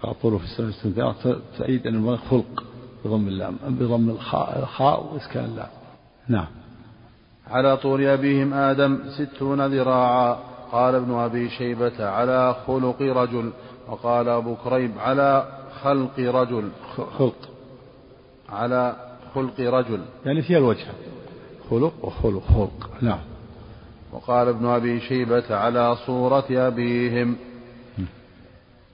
[0.04, 1.16] على طوله في السنة ذراعا
[1.58, 2.64] تأيد أن المرء خلق
[3.06, 5.68] بضم اللام بضم الخاء الخاء وإسكان اللام.
[6.28, 6.48] نعم.
[7.48, 10.38] على طول أبيهم آدم ستون ذراعا.
[10.72, 13.52] قال ابن أبي شيبة على خلق رجل
[13.90, 15.46] وقال أبو كريب على
[15.84, 16.70] خلق رجل.
[17.18, 17.36] خلق.
[18.50, 18.96] على
[19.36, 20.02] خلق رجل.
[20.26, 20.86] يعني فيها الوجه.
[21.70, 22.44] خلق وخلق.
[22.56, 22.90] خلق.
[23.02, 23.20] نعم.
[24.12, 27.36] وقال ابن أبي شيبة على صورة أبيهم.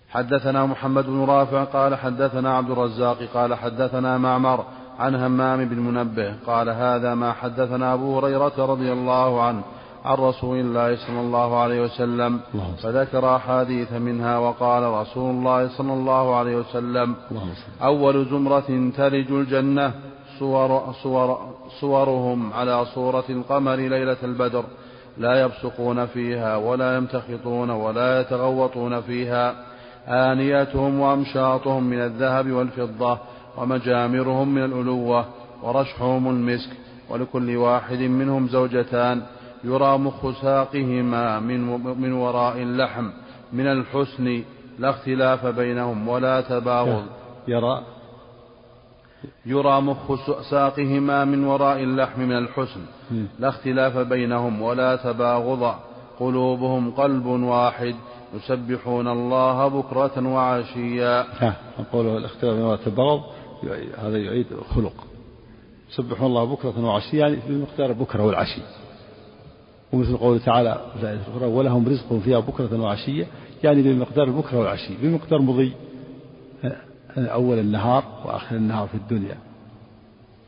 [0.10, 4.66] حدثنا محمد بن رافع قال حدثنا عبد الرزاق قال حدثنا معمر
[5.00, 9.62] عن همام بن منبه قال هذا ما حدثنا أبو هريرة رضي الله عنه.
[10.06, 12.40] عن رسول الله صلى الله عليه وسلم
[12.84, 17.16] فذكر أحاديث منها وقال رسول الله صلى الله عليه وسلم
[17.84, 19.92] أول زمرة تلج الجنة
[20.40, 21.40] صور صور
[21.80, 24.64] صورهم على صورة القمر ليلة البدر
[25.18, 29.56] لا يبصقون فيها ولا يمتخطون ولا يتغوطون فيها
[30.08, 33.18] آنيتهم وأمشاطهم من الذهب والفضة
[33.58, 35.26] ومجامرهم من الألوة
[35.64, 36.70] ورشحهم المسك
[37.10, 39.22] ولكل واحد منهم زوجتان
[39.64, 41.62] يرى مخ ساقهما من,
[42.02, 43.10] من وراء اللحم
[43.54, 44.44] من الحسن
[44.80, 47.04] لا اختلاف بينهم ولا تباغض.
[47.48, 47.82] يرى
[49.46, 52.82] يرى مخ ساقهما من وراء اللحم من الحسن
[53.40, 55.76] لا اختلاف بينهم ولا تباغض.
[56.20, 57.96] قلوبهم قلب واحد
[58.34, 61.26] يسبحون الله بكرة وعشيا.
[61.92, 63.22] قوله الاختلاف بين التباغض
[63.98, 64.94] هذا يعيد خلق
[65.92, 68.62] يسبحون الله بكرة وعشيا يعني بمقدار البكرة والعشي.
[69.94, 70.82] ومثل قوله تعالى
[71.42, 73.28] ولهم رزق فيها بكرة وعشية.
[73.64, 75.74] يعني بمقدار البكرة والعشي بمقدار مضي
[77.18, 79.38] أول النهار وآخر النهار في الدنيا.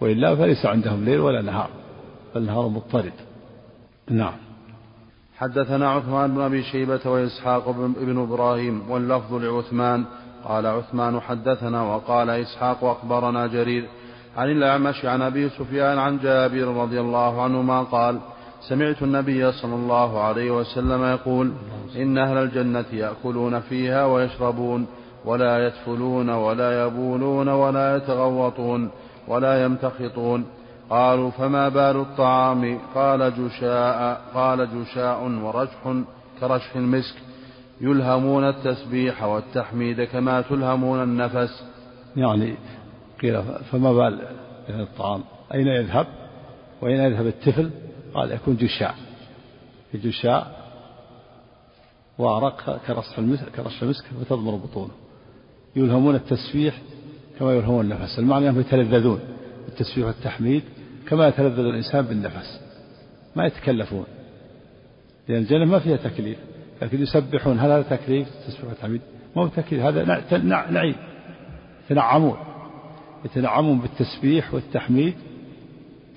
[0.02, 1.70] وإلا فليس عندهم ليل ولا نهار
[2.36, 3.14] بل نهار مضطرد.
[4.10, 4.34] نعم.
[5.38, 7.70] حدثنا عثمان بن أبي شيبة وإسحاق
[8.02, 10.06] بن إبراهيم واللفظ لعثمان
[10.44, 13.88] قال عثمان حدثنا وقال إسحاق أخبرنا جرير
[14.38, 18.20] عن الأعمش عن أبي سفيان عن جابر رضي الله عنهما قال
[18.70, 21.52] سمعت النبي صلى الله عليه وسلم يقول
[21.96, 24.88] إن أهل الجنة يأكلون فيها ويشربون
[25.26, 28.90] ولا يتفلون ولا يبولون ولا يتغوطون
[29.28, 30.46] ولا يمتخطون.
[30.90, 36.04] قالوا فما بال الطعام؟ قال جشاء قال جشاء ورجح
[36.40, 37.16] كرشح المسك.
[37.82, 41.64] يلهمون التسبيح والتحميد كما تلهمون النفس.
[42.16, 42.56] يعني
[43.22, 44.20] قيل فما بال
[44.70, 46.08] الطعام؟ أين يذهب؟
[46.82, 47.70] وأين يذهب التفل؟
[48.14, 48.96] قال يكون جشاء.
[49.94, 50.62] جشاء
[52.18, 54.94] وأرق كرش المسك كرش المسك فتضمر بطونه.
[55.76, 56.82] يلهمون التسبيح
[57.40, 58.20] كما يلهمون النفس.
[58.20, 59.20] المعنى أنهم يتلذذون
[59.66, 60.64] بالتسبيح والتحميد
[61.08, 62.60] كما يتلذذ الإنسان بالنفس.
[63.36, 64.06] ما يتكلفون.
[65.28, 66.38] لأن الجنة ما فيها تكليف.
[66.82, 67.60] لكن يسبحون.
[67.60, 69.02] هل هذا تكليف؟ التسبيح والتحميد.
[69.36, 69.84] ما هو تكليف.
[69.84, 70.24] هذا
[70.72, 70.96] نعيم.
[71.86, 72.38] يتنعمون.
[73.26, 75.16] يتنعمون بالتسبيح والتحميد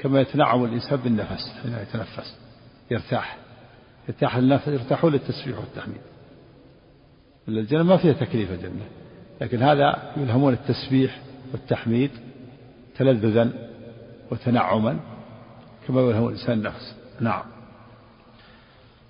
[0.05, 2.37] كما يتنعم الإنسان بالنفس حين يتنفس
[2.91, 3.37] يرتاح
[4.09, 6.01] يرتاح النفس يرتاحون للتسبيح والتحميد.
[7.49, 8.87] الجنة ما فيها تكليف الجنة
[9.41, 11.21] لكن هذا يلهمون التسبيح
[11.53, 12.11] والتحميد
[12.99, 13.51] تلذذا
[14.31, 14.97] وتنعما
[15.89, 16.95] كما يلهم الإنسان النفس.
[17.21, 17.43] نعم.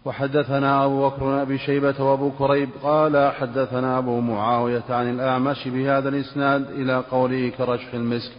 [0.04, 6.70] وحدثنا أبو بكر أبي شيبة وأبو كريب قال حدثنا أبو معاوية عن الأعمش بهذا الإسناد
[6.70, 8.32] إلى قوله كرشح المسك.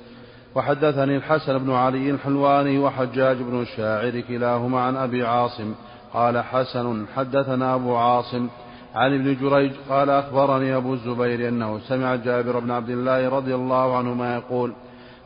[0.55, 5.73] وحدثني الحسن بن علي الحلواني وحجاج بن الشاعر كلاهما عن أبي عاصم.
[6.13, 8.47] قال حسن حدثنا أبو عاصم
[8.95, 13.97] عن ابن جريج قال أخبرني أبو الزبير أنه سمع جابر بن عبد الله رضي الله
[13.97, 14.73] عنهما يقول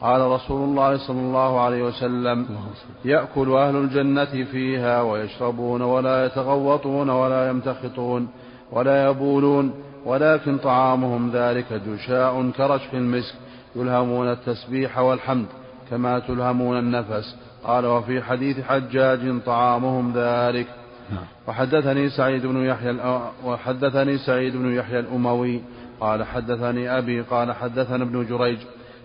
[0.02, 2.48] قال رسول الله صلى الله عليه وسلم
[3.06, 8.28] يأكل أهل الجنة فيها ويشربون ولا يتغوطون ولا يمتخطون
[8.72, 9.74] ولا يبولون
[10.06, 13.36] ولكن طعامهم ذلك جشاء كرشف المسك.
[13.80, 15.46] يلهمون التسبيح والحمد
[15.89, 17.36] كما تلهمون النفس.
[17.63, 20.68] قال وفي حديث حجاج طعامهم ذلك.
[21.12, 21.24] نعم.
[21.48, 25.62] وحدثني سعيد بن يحيى وحدثني سعيد بن يحيى الأموي.
[26.00, 28.58] قال حدثني أبي قال حدثنا ابن جريج.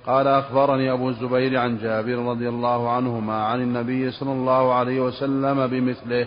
[0.06, 5.66] قال أخبرني أبو الزبير عن جابر رضي الله عنهما عن النبي صلى الله عليه وسلم
[5.66, 6.26] بمثله.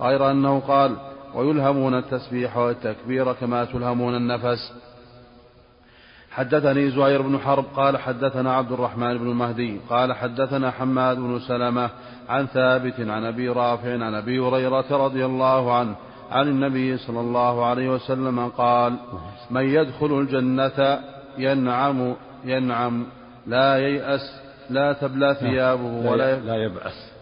[0.00, 0.96] غير أنه قال
[1.34, 4.72] ويلهمون التسبيح والتكبير كما تلهمون النفس.
[6.32, 11.90] حدثني زهير بن حرب قال حدثنا عبد الرحمن بن المهدي قال حدثنا حماد بن سلمة
[12.28, 15.94] عن ثابت عن أبي رافع عن أبي هريرة رضي الله عنه
[16.30, 18.96] عن النبي صلى الله عليه وسلم قال
[19.50, 20.98] من يدخل الجنة
[21.38, 22.14] ينعم
[22.44, 23.06] ينعم
[23.46, 24.40] لا ييأس
[24.70, 27.12] لا تبلى ثيابه ولا لا يبأس.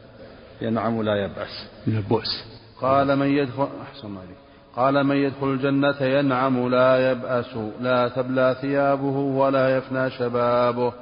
[0.61, 1.69] ينعم لا يبأس.
[1.87, 2.45] من البؤس
[2.81, 9.19] قال من يدخل أحسن عليك قال من يدخل الجنة ينعم لا يبأس لا تبلى ثيابه
[9.19, 10.93] ولا يفنى شبابه.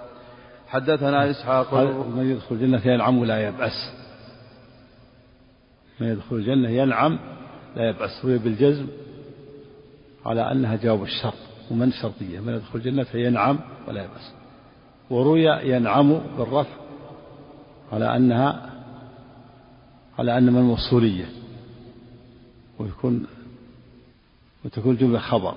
[0.69, 1.75] حدثنا إسحاق.
[2.17, 3.93] من يدخل الجنة ينعم لا يبأس.
[6.01, 7.19] من يدخل الجنة ينعم
[7.77, 8.25] لا يبأس.
[8.25, 8.87] روي بالجزم
[10.27, 11.39] على أنها جواب الشرط
[11.71, 12.41] ومن شرطية.
[12.41, 14.33] من يدخل الجنة ينعم ولا يبأس.
[15.11, 16.77] وروي ينعم بالرفع
[17.93, 18.71] على أنها
[20.19, 21.25] على أن من موصولية
[22.79, 23.27] ويكون
[24.65, 25.55] وتكون جملة خبر.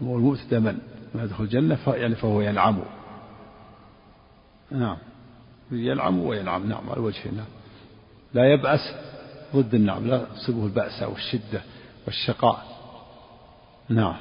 [0.00, 0.78] والمؤت دما
[1.14, 2.82] ما يدخل الجنة يعني فهو ينعم.
[4.70, 4.96] نعم.
[5.70, 6.68] ينعم وينعم.
[6.68, 7.46] نعم على وجه نعم
[8.34, 8.94] لا يبأس
[9.56, 11.60] ضد النعم لا تصيبه البأس والشدة
[12.06, 12.66] والشقاء.
[13.88, 14.16] نعم.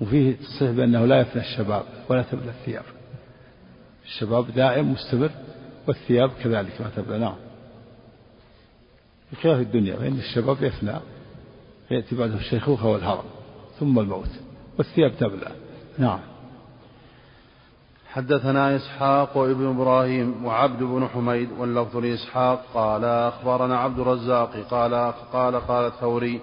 [0.00, 2.84] وفيه تصريح بأنه لا يفنى الشباب ولا تبلى الثياب.
[4.04, 5.30] الشباب دائم مستمر
[5.88, 7.18] والثياب كذلك ما تبلى.
[7.18, 7.36] نعم.
[9.32, 11.00] بخلاف الدنيا فإن الشباب يفنى
[11.90, 13.24] يأتي بعده الشيخوخة والهرم
[13.80, 14.30] ثم الموت
[14.78, 15.48] والثياب تبلى
[15.98, 16.18] نعم.
[18.12, 25.56] حدثنا إسحاق وابن إبراهيم وعبد بن حميد واللفظ لإسحاق قال أخبرنا عبد الرزاق قال قال
[25.56, 26.40] قال الثوري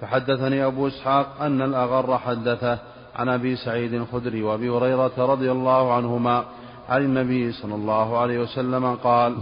[0.00, 2.78] فحدثني أبو إسحاق أن الأغر حدثه
[3.16, 6.44] عن أبي سعيد الخدري وأبي هريرة رضي الله عنهما
[6.88, 9.34] عن النبي صلى الله عليه وسلم قال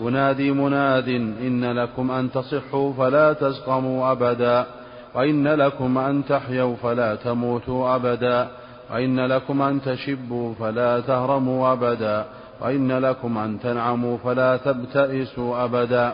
[0.00, 1.08] ينادي مناد
[1.40, 4.66] إن لكم أن تصحوا فلا تسقموا أبدا
[5.14, 8.48] وإن لكم أن تحيوا فلا تموتوا أبدا
[8.92, 12.24] وإن لكم أن تشبوا فلا تهرموا أبدا
[12.60, 16.12] وإن لكم أن تنعموا فلا تبتئسوا أبدا.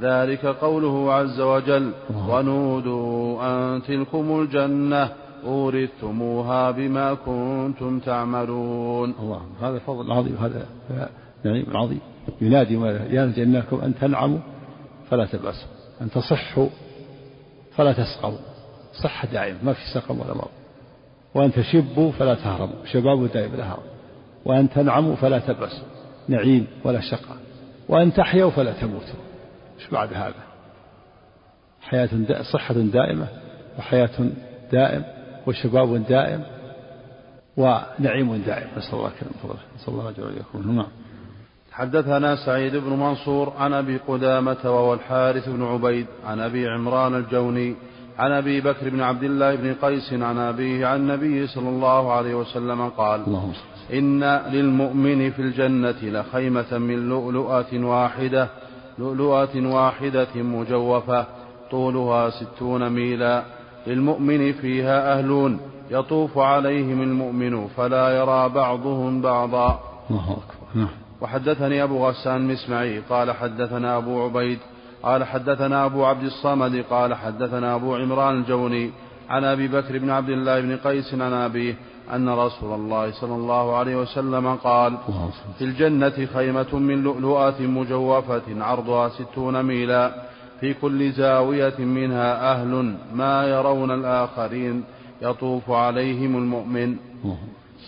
[0.00, 1.90] ذلك قوله عز وجل
[2.28, 5.08] ونودوا أن تلكم الجنة.
[5.44, 9.14] أورثتموها بما كنتم تعملون.
[9.20, 10.66] الله هذا فضل عظيم هذا
[11.44, 12.00] نعيم عظيم.
[12.40, 12.74] ينادي
[13.14, 14.38] يا جنكم أن تنعموا
[15.10, 15.68] فلا تبأسوا
[16.00, 16.68] أن تصحوا
[17.76, 18.38] فلا تسقموا
[19.02, 20.50] صحة دائمة ما في سقم ولا مرض
[21.34, 23.82] وأن تشبوا فلا تهرموا شباب دائم لا هرم
[24.44, 25.86] وأن تنعموا فلا تبأسوا
[26.28, 27.36] نعيم ولا شقاء.
[27.88, 29.20] وأن تحيوا فلا تموتوا.
[29.78, 30.42] إيش بعد هذا؟
[31.80, 32.08] حياة
[32.52, 33.28] صحة دائمة
[33.78, 34.10] وحياة
[34.72, 35.04] دائم.
[35.46, 36.42] وشباب دائم
[37.56, 38.68] ونعيم دائم.
[38.76, 40.86] نسأل الله كريم فضله نسأل الله أجر يكون نعم.
[41.72, 47.74] حدثنا سعيد بن منصور عن أبي قدامة وهو الحارث بن عبيد عن أبي عمران الجوني
[48.18, 52.34] عن أبي بكر بن عبد الله بن قيس عن أبيه عن النبي صلى الله عليه
[52.34, 53.52] وسلم قال اللهم
[53.92, 58.48] إن للمؤمن في الجنة لخيمة من لؤلؤة واحدة
[58.98, 61.26] لؤلؤة واحدة مجوفة
[61.70, 63.42] طولها ستون ميلا.
[63.86, 69.80] للمؤمن فيها أهلون يطوف عليهم المؤمن فلا يرى بعضهم بعضا.
[70.10, 70.88] الله أكبر نعم.
[71.20, 74.58] وحدثني أبو غسان مسمعي قال حدثنا أبو عبيد
[75.02, 78.90] قال حدثنا أبو عبد الصمد قال حدثنا أبو عمران الجوني
[79.30, 81.74] عن أبي بكر بن عبد الله بن قيس عن أبيه
[82.14, 84.96] أن رسول الله صلى الله عليه وسلم قال
[85.58, 90.31] في الجنة خيمة من لؤلؤة مجوفة عرضها ستون ميلا.
[90.62, 94.84] في كل زاوية منها أهل ما يرون الآخرين
[95.22, 96.96] يطوف عليهم المؤمن.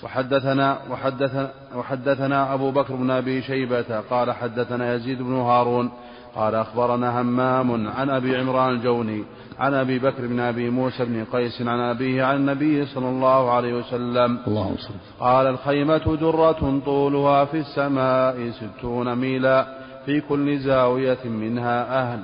[0.02, 5.90] وحدثنا وحدثنا وحدثنا أبو بكر بن أبي شيبة قال حدثنا يزيد بن هارون
[6.34, 9.24] قال أخبرنا همام عن أبي عمران الجوني
[9.58, 13.74] عن أبي بكر بن أبي موسى بن قيس عن أبيه عن النبي صلى الله عليه
[13.74, 14.38] وسلم.
[14.46, 14.76] اللهم
[15.20, 19.66] قال الخيمة درة طولها في السماء ستون ميلا
[20.06, 22.20] في كل زاوية منها أهل.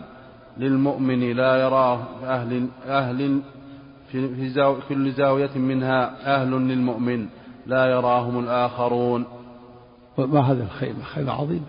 [0.61, 3.41] للمؤمن لا يراه أهل أهل
[4.13, 6.01] في, زاو كل زاوية منها
[6.35, 7.27] أهل للمؤمن
[7.67, 9.25] لا يراهم الآخرون.
[10.19, 11.67] ما هذه الخيمة خيمة عظيمة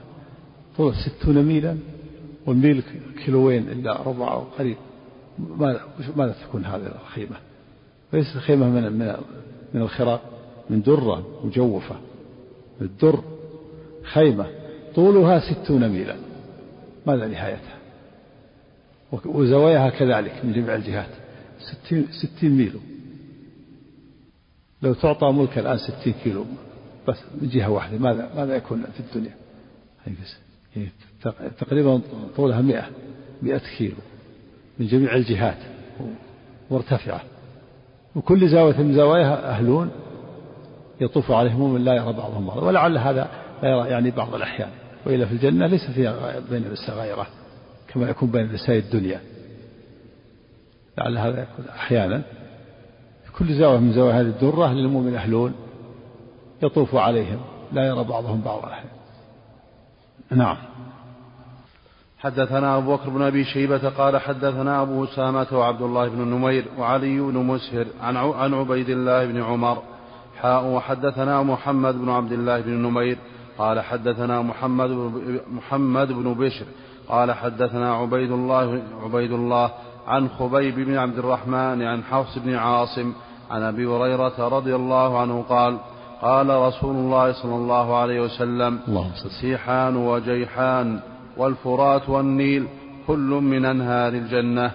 [0.77, 1.77] طول ستون ميلا
[2.45, 2.83] والميل
[3.25, 4.77] كيلوين إلا ربع أو قريب
[5.39, 5.81] ماذا
[6.15, 7.35] ماذا تكون هذه الخيمة؟
[8.13, 9.15] ليست خيمة من من
[9.73, 10.21] من الخرق
[10.69, 11.95] من درة مجوفة.
[12.81, 13.19] الدر
[14.03, 14.45] خيمة.
[14.95, 16.15] طولها ستون ميلا.
[17.07, 17.80] ماذا نهايتها.
[19.25, 21.09] وزواياها كذلك من جميع الجهات.
[21.59, 22.73] ستين, ستين ميل
[24.81, 26.45] لو تعطى ملك الآن ستين كيلو
[27.07, 29.35] بس من جهة واحدة ماذا ماذا يكون في الدنيا؟
[31.59, 32.01] تقريبا
[32.35, 32.89] طولها مئة
[33.41, 33.95] مئة كيلو
[34.79, 35.57] من جميع الجهات.
[36.71, 37.21] مرتفعة.
[38.15, 39.91] وكل زاوية من زواياها أهلون
[41.01, 42.61] يطوف عليهم من لا يرى بعضهم بعضا.
[42.61, 43.29] ولعل هذا
[43.63, 44.69] لا يرى يعني بعض الأحيان.
[45.05, 47.27] وإلا في الجنة ليس فيها بين غيره
[47.93, 49.21] كما يكون بين نساء الدنيا.
[50.97, 52.21] لعل هذا يكون أحيانا.
[53.25, 55.53] في كل زاوية من زوايا هذه الدرة للمؤمن أهلون
[56.63, 57.39] يطوف عليهم
[57.71, 58.71] لا يرى بعضهم بعضا
[60.31, 60.57] نعم.
[62.19, 67.19] حدثنا أبو بكر بن أبي شيبة قال حدثنا أبو أسامة وعبد الله بن نمير وعلي
[67.19, 69.83] بن مسهر عن عن عبيد الله بن عمر.
[70.41, 73.17] حاء وحدثنا محمد بن عبد الله بن نمير
[73.57, 74.89] قال حدثنا محمد
[75.51, 76.65] محمد بن بشر
[77.09, 79.71] قال حدثنا عبيد الله عبيد الله
[80.07, 83.13] عن خبيب بن عبد الرحمن عن حفص بن عاصم
[83.51, 85.77] عن أبي هريرة رضي الله عنه قال
[86.21, 88.79] قال رسول الله صلى الله عليه وسلم
[89.41, 90.99] سيحان وجيحان
[91.37, 92.67] والفرات والنيل
[93.07, 94.71] كل من أنهار الجنة.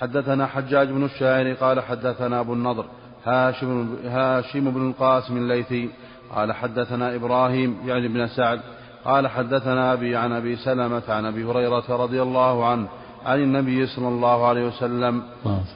[0.00, 2.84] حدثنا حجاج بن الشاعر قال حدثنا أبو النضر
[3.24, 5.90] هاشم, هاشم بن القاسم الليثي
[6.34, 8.60] قال حدثنا إبراهيم يعني بن سعد
[9.04, 12.88] قال حدثنا أبي عن أبي سلمة عن أبي هريرة رضي الله عنه
[13.24, 15.22] عن النبي صلى الله عليه وسلم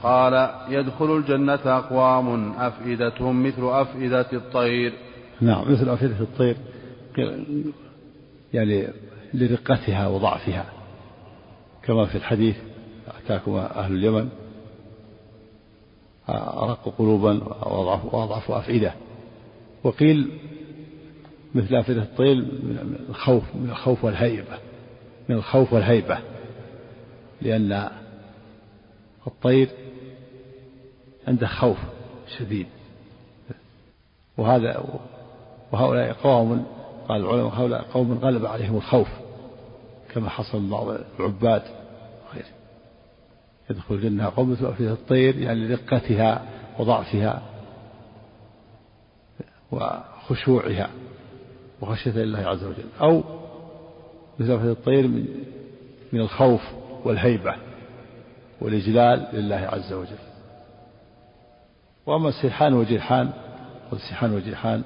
[0.03, 4.93] قال يدخل الجنة أقوام أفئدتهم مثل أفئدة الطير.
[5.41, 6.57] نعم مثل أفئدة الطير
[8.53, 8.87] يعني
[9.33, 10.65] لرقتها وضعفها.
[11.83, 12.55] كما في الحديث
[13.25, 14.29] أتاكم أهل اليمن
[16.29, 17.43] أرق قلوبا
[18.13, 18.93] وأضعف أفئدة.
[19.83, 20.31] وقيل
[21.55, 24.57] مثل أفئدة الطير من الخوف من الخوف والهيبة
[25.29, 26.17] من الخوف والهيبة.
[27.41, 27.89] لأن
[29.27, 29.69] الطير
[31.27, 31.77] عنده خوف
[32.37, 32.67] شديد.
[34.37, 34.83] وهذا
[35.71, 36.65] وهؤلاء قوم
[37.07, 39.07] قال العلماء هؤلاء قوم غلب عليهم الخوف
[40.13, 40.87] كما حصل بعض
[41.19, 41.63] العباد
[42.29, 42.45] وغيره.
[43.69, 46.45] يدخل الجنة قوم مثل الطير يعني لدقتها
[46.79, 47.41] وضعفها
[49.71, 50.89] وخشوعها.
[51.81, 53.23] وخشية الله عز وجل أو
[54.41, 55.25] أفئدة الطير من
[56.13, 56.61] من الخوف
[57.05, 57.55] والهيبة
[58.61, 60.17] والإجلال لله عز وجل.
[62.05, 63.29] وأما السيحان والجيحان
[63.91, 64.83] والسيحان والجيحان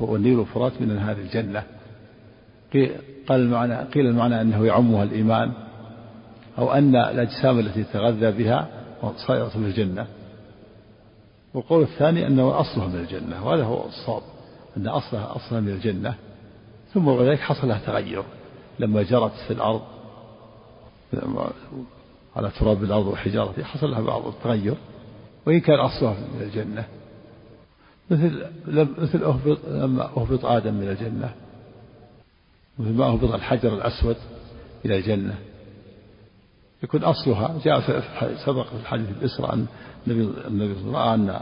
[0.00, 1.62] والنيل والفرات من أنهار الجنة
[3.28, 5.52] قال المعنى قيل المعنى أنه يعمها الإيمان
[6.58, 8.68] أو أن الأجسام التي تغذى بها
[9.16, 10.06] صائرة في الجنة.
[11.54, 14.22] والقول الثاني أنه أصلها من الجنة وهذا هو الصواب
[14.76, 16.14] أن أصلها أصلها من الجنة.
[16.94, 18.24] ثم بعد ذلك حصل لها تغير
[18.78, 19.82] لما جرت في الأرض.
[22.36, 24.74] على تراب الأرض وحجارته حصل لها بعض التغير.
[25.46, 26.84] وإن كان أصلها من الجنة.
[28.10, 28.46] مثل
[28.98, 31.34] مثل أهبط لما أهبط آدم من الجنة.
[32.78, 34.16] مثل ما أهبط الحجر الأسود
[34.84, 35.38] إلى الجنة.
[36.82, 38.02] يكون أصلها جاء في
[38.46, 39.66] سبق في الحديث الإسراء أن
[40.06, 41.40] النبي النبي رأى أن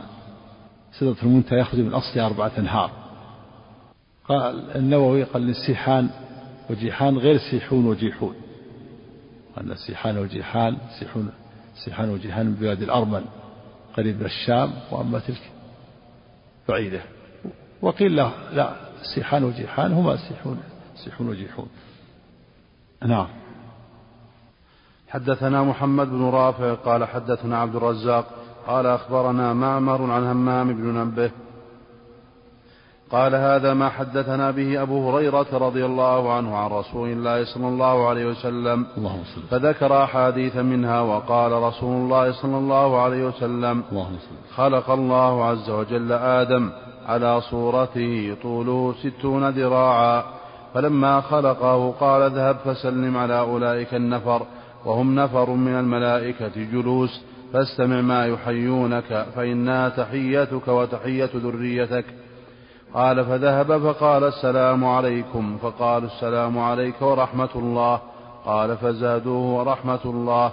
[0.99, 3.02] سدرة المنتهى يخرج من أصلها أربعة أنهار.
[4.33, 6.11] قال النووي قال السيحان
[6.71, 8.35] وجيحان غير سيحون وجيحون.
[9.59, 11.33] أن السيحان وجيحان سيحون
[11.85, 13.25] سيحان وجيحان من بلاد الأرمن
[13.97, 15.51] قريب من الشام وأما تلك
[16.69, 17.01] بعيدة.
[17.83, 18.75] وقيل لا لا
[19.15, 20.61] سيحان وجيحان هما سيحون
[21.05, 21.69] سيحون وجيحون.
[23.03, 23.29] نعم.
[25.09, 28.27] حدثنا محمد بن رافع قال حدثنا عبد الرزاق
[28.67, 31.31] قال أخبرنا معمر عن همام بن نبه
[33.13, 38.09] قال هذا ما حدثنا به أبو هريرة رضي الله عنه عن رسول الله صلى الله
[38.09, 38.87] عليه وسلم.
[38.97, 44.17] اللهم فذكر أحاديث منها وقال رسول الله صلى الله عليه وسلم اللهم
[44.57, 46.71] خلق الله عز وجل آدم
[47.07, 50.25] على صورته طوله ستون ذراعا
[50.75, 54.43] فلما خلقه قال اذهب فسلم على أولئك النفر
[54.85, 57.21] وهم نفر من الملائكة جلوس
[57.53, 62.05] فاستمع ما يحيونك فإنها تحيتك وتحية ذريتك.
[62.95, 68.01] قال فذهب فقال السلام عليكم فقالوا السلام عليك ورحمة الله.
[68.45, 70.53] قال فزادوه ورحمة الله.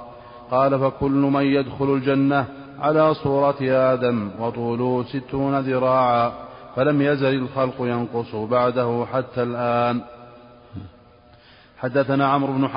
[0.52, 2.46] قال فكل من يدخل الجنة
[2.80, 6.32] على صورة آدم وطوله ستون ذراعا
[6.76, 10.02] فلم يزل الخلق ينقص بعده حتى الآن.
[11.80, 12.70] حدثنا عمرو بن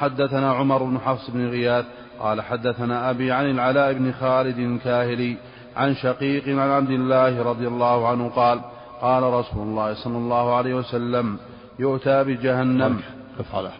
[0.00, 1.84] حدثنا عمر بن حفص بن غياث
[2.20, 5.36] قال حدثنا أبي عن العلاء بن خالد الكاهلي
[5.76, 8.60] عن شقيق عن عبد الله رضي الله عنه قال
[9.04, 11.38] قال رسول الله صلى الله عليه وسلم
[11.78, 13.00] يؤتى بجهنم.
[13.38, 13.72] على.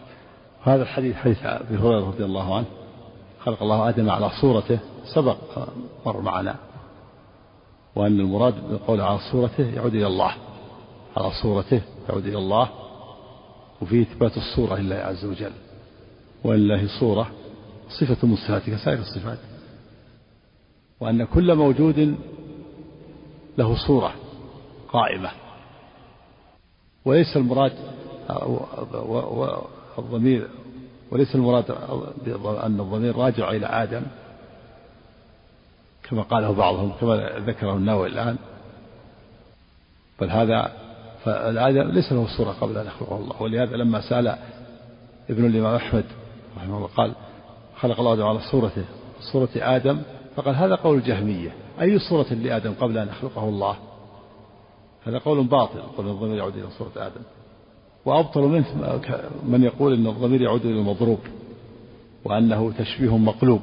[0.63, 2.65] هذا الحديث حديث أبي هريرة رضي الله عنه.
[3.45, 4.79] خلق الله آدم على صورته
[5.15, 5.37] سبق
[6.05, 6.55] مر معنا.
[7.95, 10.31] وأن المراد بالقول على صورته يعود إلى الله.
[11.17, 12.69] على صورته يعود إلى الله.
[13.81, 15.51] وفيه إثبات الصورة لله عز وجل.
[16.43, 17.27] ولله صورة
[17.89, 19.39] صفة من صفاته كسائر الصفات.
[20.99, 22.15] وأن كل موجود
[23.57, 24.13] له صورة.
[24.95, 25.31] قائمة
[27.05, 27.73] وليس المراد
[29.99, 30.47] الضمير
[31.11, 31.71] وليس المراد
[32.63, 34.01] أن الضمير راجع إلى آدم
[36.03, 38.37] كما قاله بعضهم كما ذكره النووي الآن.
[40.21, 40.71] بل هذا
[41.23, 43.41] فالآدم ليس له صورة قبل أن يخلقه الله.
[43.41, 44.37] ولهذا لما سأل
[45.29, 46.05] ابن الإمام أحمد
[46.57, 47.11] رحمه الله قال
[47.79, 48.85] خلق الله آدم على صورته
[49.31, 50.01] صورة آدم
[50.35, 51.51] فقال هذا قول الجهمية.
[51.81, 53.77] أي صورة لآدم قبل أن يخلقه الله؟
[55.05, 57.21] هذا قول باطل قول الضمير يعود إلى صورة آدم.
[58.05, 59.01] وأبطل منه
[59.45, 61.19] من يقول أن الضمير يعود إلى المضروب
[62.23, 63.61] وأنه تشبيه مقلوب.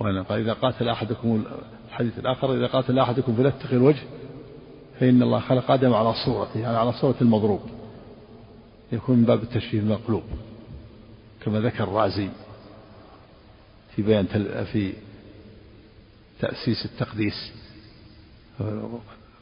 [0.00, 1.44] وأن قال إذا قاتل أحدكم
[1.88, 4.02] الحديث الآخر إذا قاتل أحدكم فليتقي الوجه
[5.00, 7.60] فإن الله خلق آدم على صورته يعني على صورة المضروب.
[8.92, 10.22] يكون من باب التشبيه المقلوب
[11.44, 12.28] كما ذكر الرازي
[13.96, 14.26] في بيان
[14.72, 14.92] في
[16.40, 17.52] تأسيس التقديس.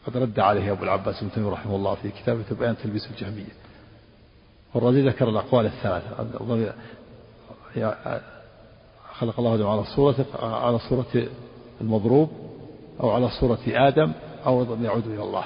[0.07, 3.53] قد رد عليه أبو العباس ابن تيمية رحمه الله في كتابه بيان تلبيس الجهمية.
[4.75, 6.27] والرازي ذكر الأقوال الثلاثة.
[9.15, 11.29] خلق الله آدم على صورة على صورة
[11.81, 12.31] المضروب
[13.01, 14.13] أو على صورة آدم
[14.47, 15.45] أو يعود إلى الله.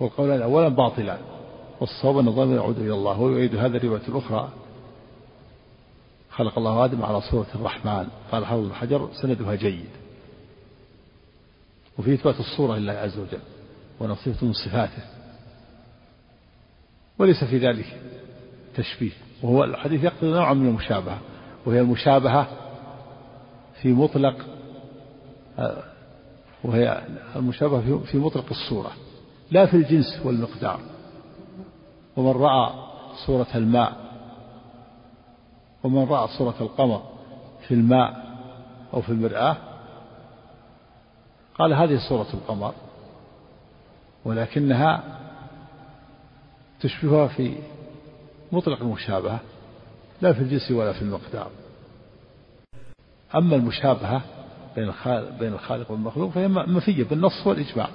[0.00, 1.18] والقولان أولا باطلان.
[1.80, 3.20] والصواب أن الضمير يعود إلى الله.
[3.20, 4.48] ويؤيد هذا الرواية الأخرى.
[6.30, 8.08] خلق الله آدم على صورة الرحمن.
[8.32, 9.90] قال حافظ الحجر سندها جيد.
[11.98, 13.40] وفي إثبات الصورة لله عز وجل.
[14.00, 15.02] ونصيفة من صفاته.
[17.18, 18.00] وليس في ذلك
[18.76, 19.12] تشبيه.
[19.42, 21.18] وهو الحديث يقتضي نوعا من المشابهة.
[21.66, 22.48] وهي المشابهة
[23.82, 24.46] في مطلق
[26.64, 27.02] وهي
[27.36, 28.92] المشابهة في مطلق الصورة.
[29.50, 30.80] لا في الجنس والمقدار.
[32.16, 32.72] ومن رأى
[33.26, 33.96] صورة الماء
[35.84, 37.02] ومن رأى صورة القمر
[37.68, 38.36] في الماء
[38.94, 39.56] أو في المرآة
[41.58, 42.74] قال هذه صورة القمر.
[44.24, 45.18] ولكنها
[46.80, 47.54] تشبهها في
[48.52, 49.40] مطلق المشابهة
[50.22, 51.50] لا في الجنس ولا في المقدار.
[53.34, 54.22] أما المشابهة
[55.40, 57.88] بين الخالق, والمخلوق فهي منفية بالنص والإجماع.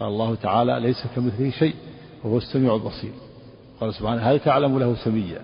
[0.00, 1.74] قال الله تعالى ليس كمثله شيء
[2.24, 3.12] وهو السميع البصير.
[3.80, 5.42] قال سبحانه هل تعلم له سميا؟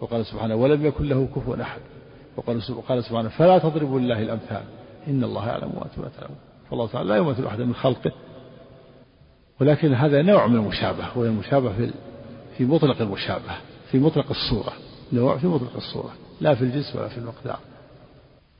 [0.00, 1.80] وقال سبحانه ولم يكن له كفوا أحد.
[2.36, 2.62] وقال
[3.02, 4.62] سبحانه فلا تضربوا لله الأمثال.
[5.08, 6.38] إن الله يعلم وأنتم لا تعلمون.
[6.70, 8.12] فالله تعالى لا يمثل أحدا من خلقه
[9.60, 11.90] ولكن هذا نوع من المشابهة وهي المشابهة في
[12.58, 13.56] في مطلق المشابهة
[13.90, 14.72] في مطلق الصورة
[15.12, 17.58] نوع في مطلق الصورة لا في الجنس ولا في المقدار.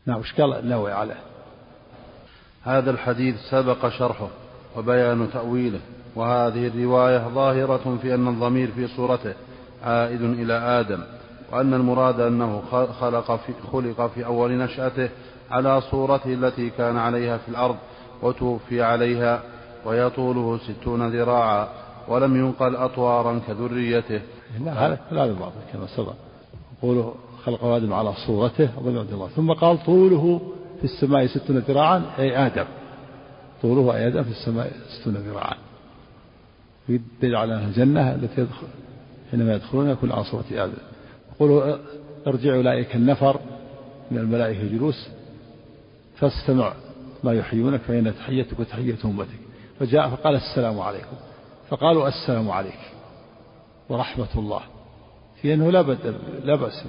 [0.07, 1.21] نعم وش قال النووي عليه؟
[2.63, 4.29] هذا الحديث سبق شرحه
[4.77, 5.81] وبيان تأويله
[6.17, 9.35] وهذه الرواية ظاهرة في أن الضمير في صورته
[9.85, 11.01] عائد إلى آدم
[11.53, 12.63] وأن المراد أنه
[13.01, 15.09] خلق في, خلق في أول نشأته
[15.51, 17.77] على صورته التي كان عليها في الأرض
[18.23, 19.43] وتوفي عليها
[19.85, 21.68] وهي طوله ستون ذراعا
[22.09, 24.20] ولم ينقل أطوارا كذريته.
[24.64, 26.14] لا هذا لا بعض كما سبق.
[26.79, 27.12] يقول
[27.45, 30.41] خلق آدم على صورته الله ثم قال طوله
[30.79, 32.64] في السماء ستون ذراعا أي آدم.
[33.62, 35.57] طوله أي آدم في السماء ستون ذراعا.
[36.89, 38.66] يدل على الجنة التي يدخل
[39.31, 40.72] حينما يدخلون يكون على صورة آدم.
[41.33, 41.79] يقول
[42.26, 43.41] ارجع أولئك النفر
[44.11, 45.09] من الملائكة جلوس
[46.16, 46.72] فاستمع
[47.24, 49.48] ما يحيونك فإن تحيتك وتحية أمتك.
[49.81, 51.16] فجاء فقال السلام عليكم.
[51.68, 52.81] فقالوا السلام عليك
[53.89, 54.61] ورحمة الله.
[55.43, 55.83] في أنه لا,
[56.45, 56.85] لا بأس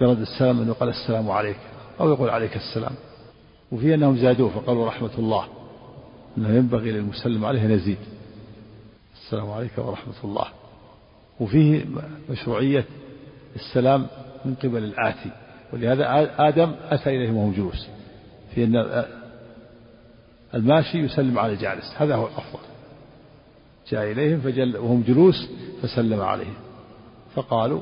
[0.00, 1.56] برد السلام أنه قال السلام عليك
[2.00, 2.92] أو يقول عليك السلام.
[3.72, 5.44] وفي أنهم زادوه فقالوا رحمة الله.
[6.38, 7.98] أنه ينبغي للمسلم عليه نزيد
[9.14, 10.46] السلام عليك ورحمة الله.
[11.40, 11.84] وفيه
[12.30, 12.84] مشروعية
[13.56, 14.06] السلام
[14.44, 15.30] من قبل الآتي.
[15.72, 17.88] ولهذا آدم أتى إليهم وهم جلوس.
[18.54, 19.04] في أن
[20.54, 21.94] الماشي يسلم على الجالس.
[21.96, 22.58] هذا هو الأفضل.
[23.88, 25.48] جاء إليهم فجل وهم جلوس
[25.82, 26.54] فسلم عليهم.
[27.34, 27.80] فقالوا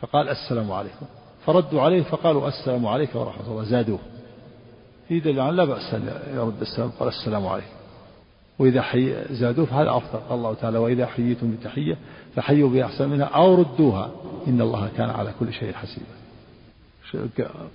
[0.00, 1.06] فقال السلام عليكم.
[1.46, 3.64] فردوا عليه فقالوا السلام عليك ورحمة الله.
[3.64, 3.98] زادوه.
[5.08, 7.78] في دليل لا بأس أن يرد السلام قال السلام عليكم.
[8.58, 10.18] وإذا حي زادوه فهذا أفضل.
[10.28, 11.96] قال الله تعالى وإذا حييتم بتحية
[12.34, 14.10] فحيوا بأحسن منها أو ردوها.
[14.46, 16.18] إن الله كان على كل شيء حسيبا.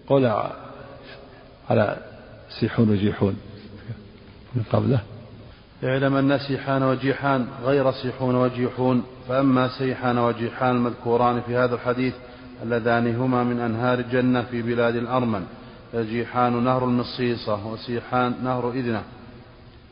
[0.08, 0.56] قولها
[1.70, 2.13] على
[2.60, 3.36] سيحون وجيحون.
[4.56, 5.00] من قبله.
[5.84, 12.14] اعلم أن سيحان وجيحان غير سيحون وجيحون فأما سيحان وجيحان المذكوران في هذا الحديث
[12.64, 15.46] اللذان هما من أنهار الجنة في بلاد الأرمن.
[15.94, 19.04] فجيحان نهر المصيصة وسيحان نهر إذنة.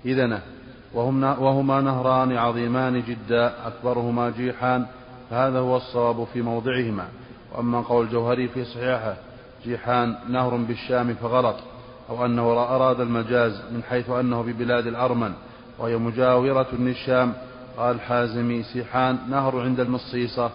[0.05, 0.41] إذنة.
[0.93, 4.86] وهم وهما نهران عظيمان جدا أكبرهما جيحان
[5.30, 7.07] فهذا هو الصواب في موضعهما.
[7.53, 9.16] وأما قول الجوهري في صحيحه
[9.66, 11.55] جيحان نهر بالشام فغلط.
[12.12, 15.34] أو أنه أراد المجاز من حيث أنه ببلاد الأرمن
[15.80, 17.34] وهي مجاورة للشام
[17.78, 20.51] قال الحازمي سيحان نهر عند المصيصة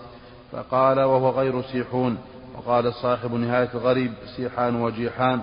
[0.52, 2.18] فقال وهو غير سيحون
[2.54, 5.42] وقال صاحب نهاية الغريب سيحان وجيحان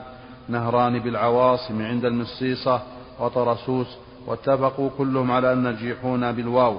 [0.50, 2.82] نهران بالعواصم عند المصيصة
[3.20, 3.88] وطرسوس
[4.28, 6.78] واتفقوا كلهم على أن جيحون بالواو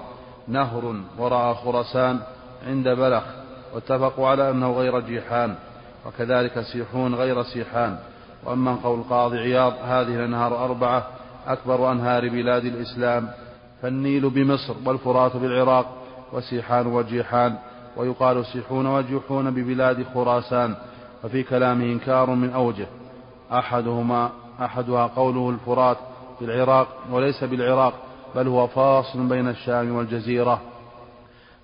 [0.49, 2.20] نهر وراء خرسان
[2.66, 3.22] عند بلخ
[3.74, 5.55] واتفقوا على أنه غير جيحان
[6.07, 7.99] وكذلك سيحون غير سيحان.
[8.47, 11.07] وأما قول القاضي عياض هذه الأنهار أربعة
[11.47, 13.28] أكبر أنهار بلاد الإسلام
[13.82, 15.86] فالنيل بمصر والفرات بالعراق
[16.32, 17.57] وسيحان وجيحان
[17.97, 20.74] ويقال سيحون وجيحون ببلاد خراسان
[21.24, 22.86] وفي كلامه إنكار من أوجه
[23.53, 24.30] أحدهما
[24.61, 25.97] أحدها قوله الفرات
[26.40, 27.95] بالعراق وليس بالعراق
[28.36, 30.61] بل هو فاصل بين الشام والجزيرة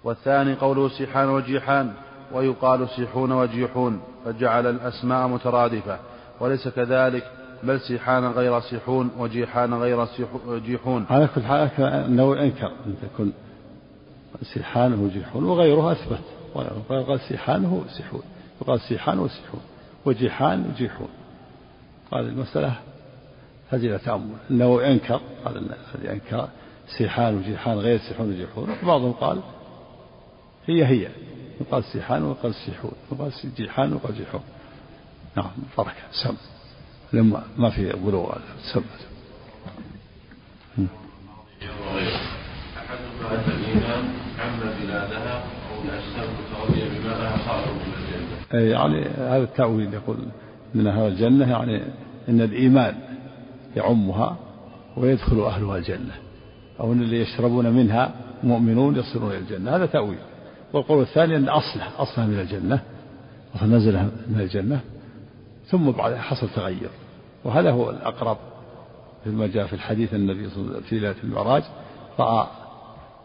[0.05, 1.93] والثاني قوله سيحان وجيحان
[2.33, 5.99] ويقال سيحون وجيحون فجعل الأسماء مترادفة.
[6.41, 7.25] وليس كذلك
[7.63, 10.07] بل سيحان غير سيحون وجيحان غير
[10.49, 11.07] جيحون.
[11.11, 13.33] على كل حال أنه أنكر أن تكون
[14.43, 16.21] سيحان وجيحون وغيره أثبت.
[16.89, 18.23] قال سيحان سيحون
[18.61, 19.61] وقال سيحان وسيحون
[20.05, 21.09] وجيحان وجيحون
[22.11, 22.75] قال المسألة
[23.71, 26.49] هذه تأمل أنه أنكر قال الذي أنكر
[26.99, 28.69] سيحان وجيحان غير سيحون وجيحون.
[28.83, 29.41] وبعضهم قال
[30.67, 31.09] هي هي
[31.61, 34.41] يقال سيحان ويقال سيحون يقال جيحان ويقال جيحون.
[35.37, 35.93] نعم بركة
[36.25, 36.35] سم
[37.13, 38.33] لما ما في بلوغ
[38.73, 38.83] سم
[43.27, 44.09] أحدها أن
[44.39, 45.43] عم بلادها.
[48.53, 50.17] يعني هذا التأويل يقول
[50.75, 51.83] من أهل الجنة يعني
[52.29, 52.95] أن الإيمان
[53.77, 54.37] يعمها
[54.97, 56.15] ويدخل أهلها الجنة
[56.81, 59.77] أو أن اللي يشربون منها مؤمنون يصلون إلى الجنة.
[59.77, 60.19] هذا تأويل.
[60.73, 62.83] والقول الثاني أن أصله أصلها من الجنة
[63.63, 63.93] نزل
[64.29, 64.81] من الجنة.
[65.71, 66.91] ثم بعدها حصل تغير.
[67.45, 68.39] وهذا هو الأقرب
[69.27, 71.63] ما جاء في الحديث النبي صلى الله عليه وسلم في ليلة المعراج
[72.19, 72.47] رأى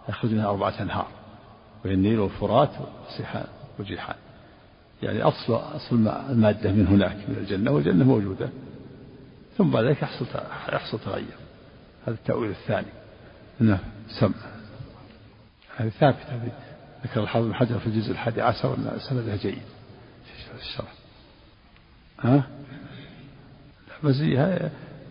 [0.09, 1.07] يخرج منها أربعة أنهار
[1.85, 3.47] وهي النيل والفرات والسحان
[3.79, 4.15] وجيحان
[5.03, 8.49] يعني أصل أصل المادة من هناك من الجنة والجنة موجودة.
[9.57, 10.25] ثم بعد ذلك يحصل
[10.73, 11.37] يحصل تغير.
[12.07, 12.87] هذا التأويل الثاني.
[13.59, 13.79] نعم
[14.19, 14.33] سم
[15.77, 16.39] هذه ثابتة
[17.03, 19.61] ذكر الحافظ بن حجر في الجزء الحادي عشر أن سندها جيد
[20.25, 21.04] في الشرح.
[22.19, 22.43] ها؟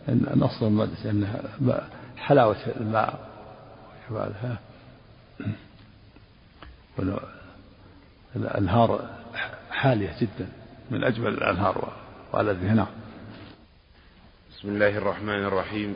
[0.09, 1.43] أن أصل المادة أنها
[2.17, 3.29] حلاوة الماء
[4.11, 4.59] وجمالها
[8.37, 9.11] الأنهار
[9.71, 10.49] حالية جدا
[10.91, 11.93] من أجمل الأنهار
[12.33, 12.87] وألذها نعم
[14.51, 15.95] بسم الله الرحمن الرحيم.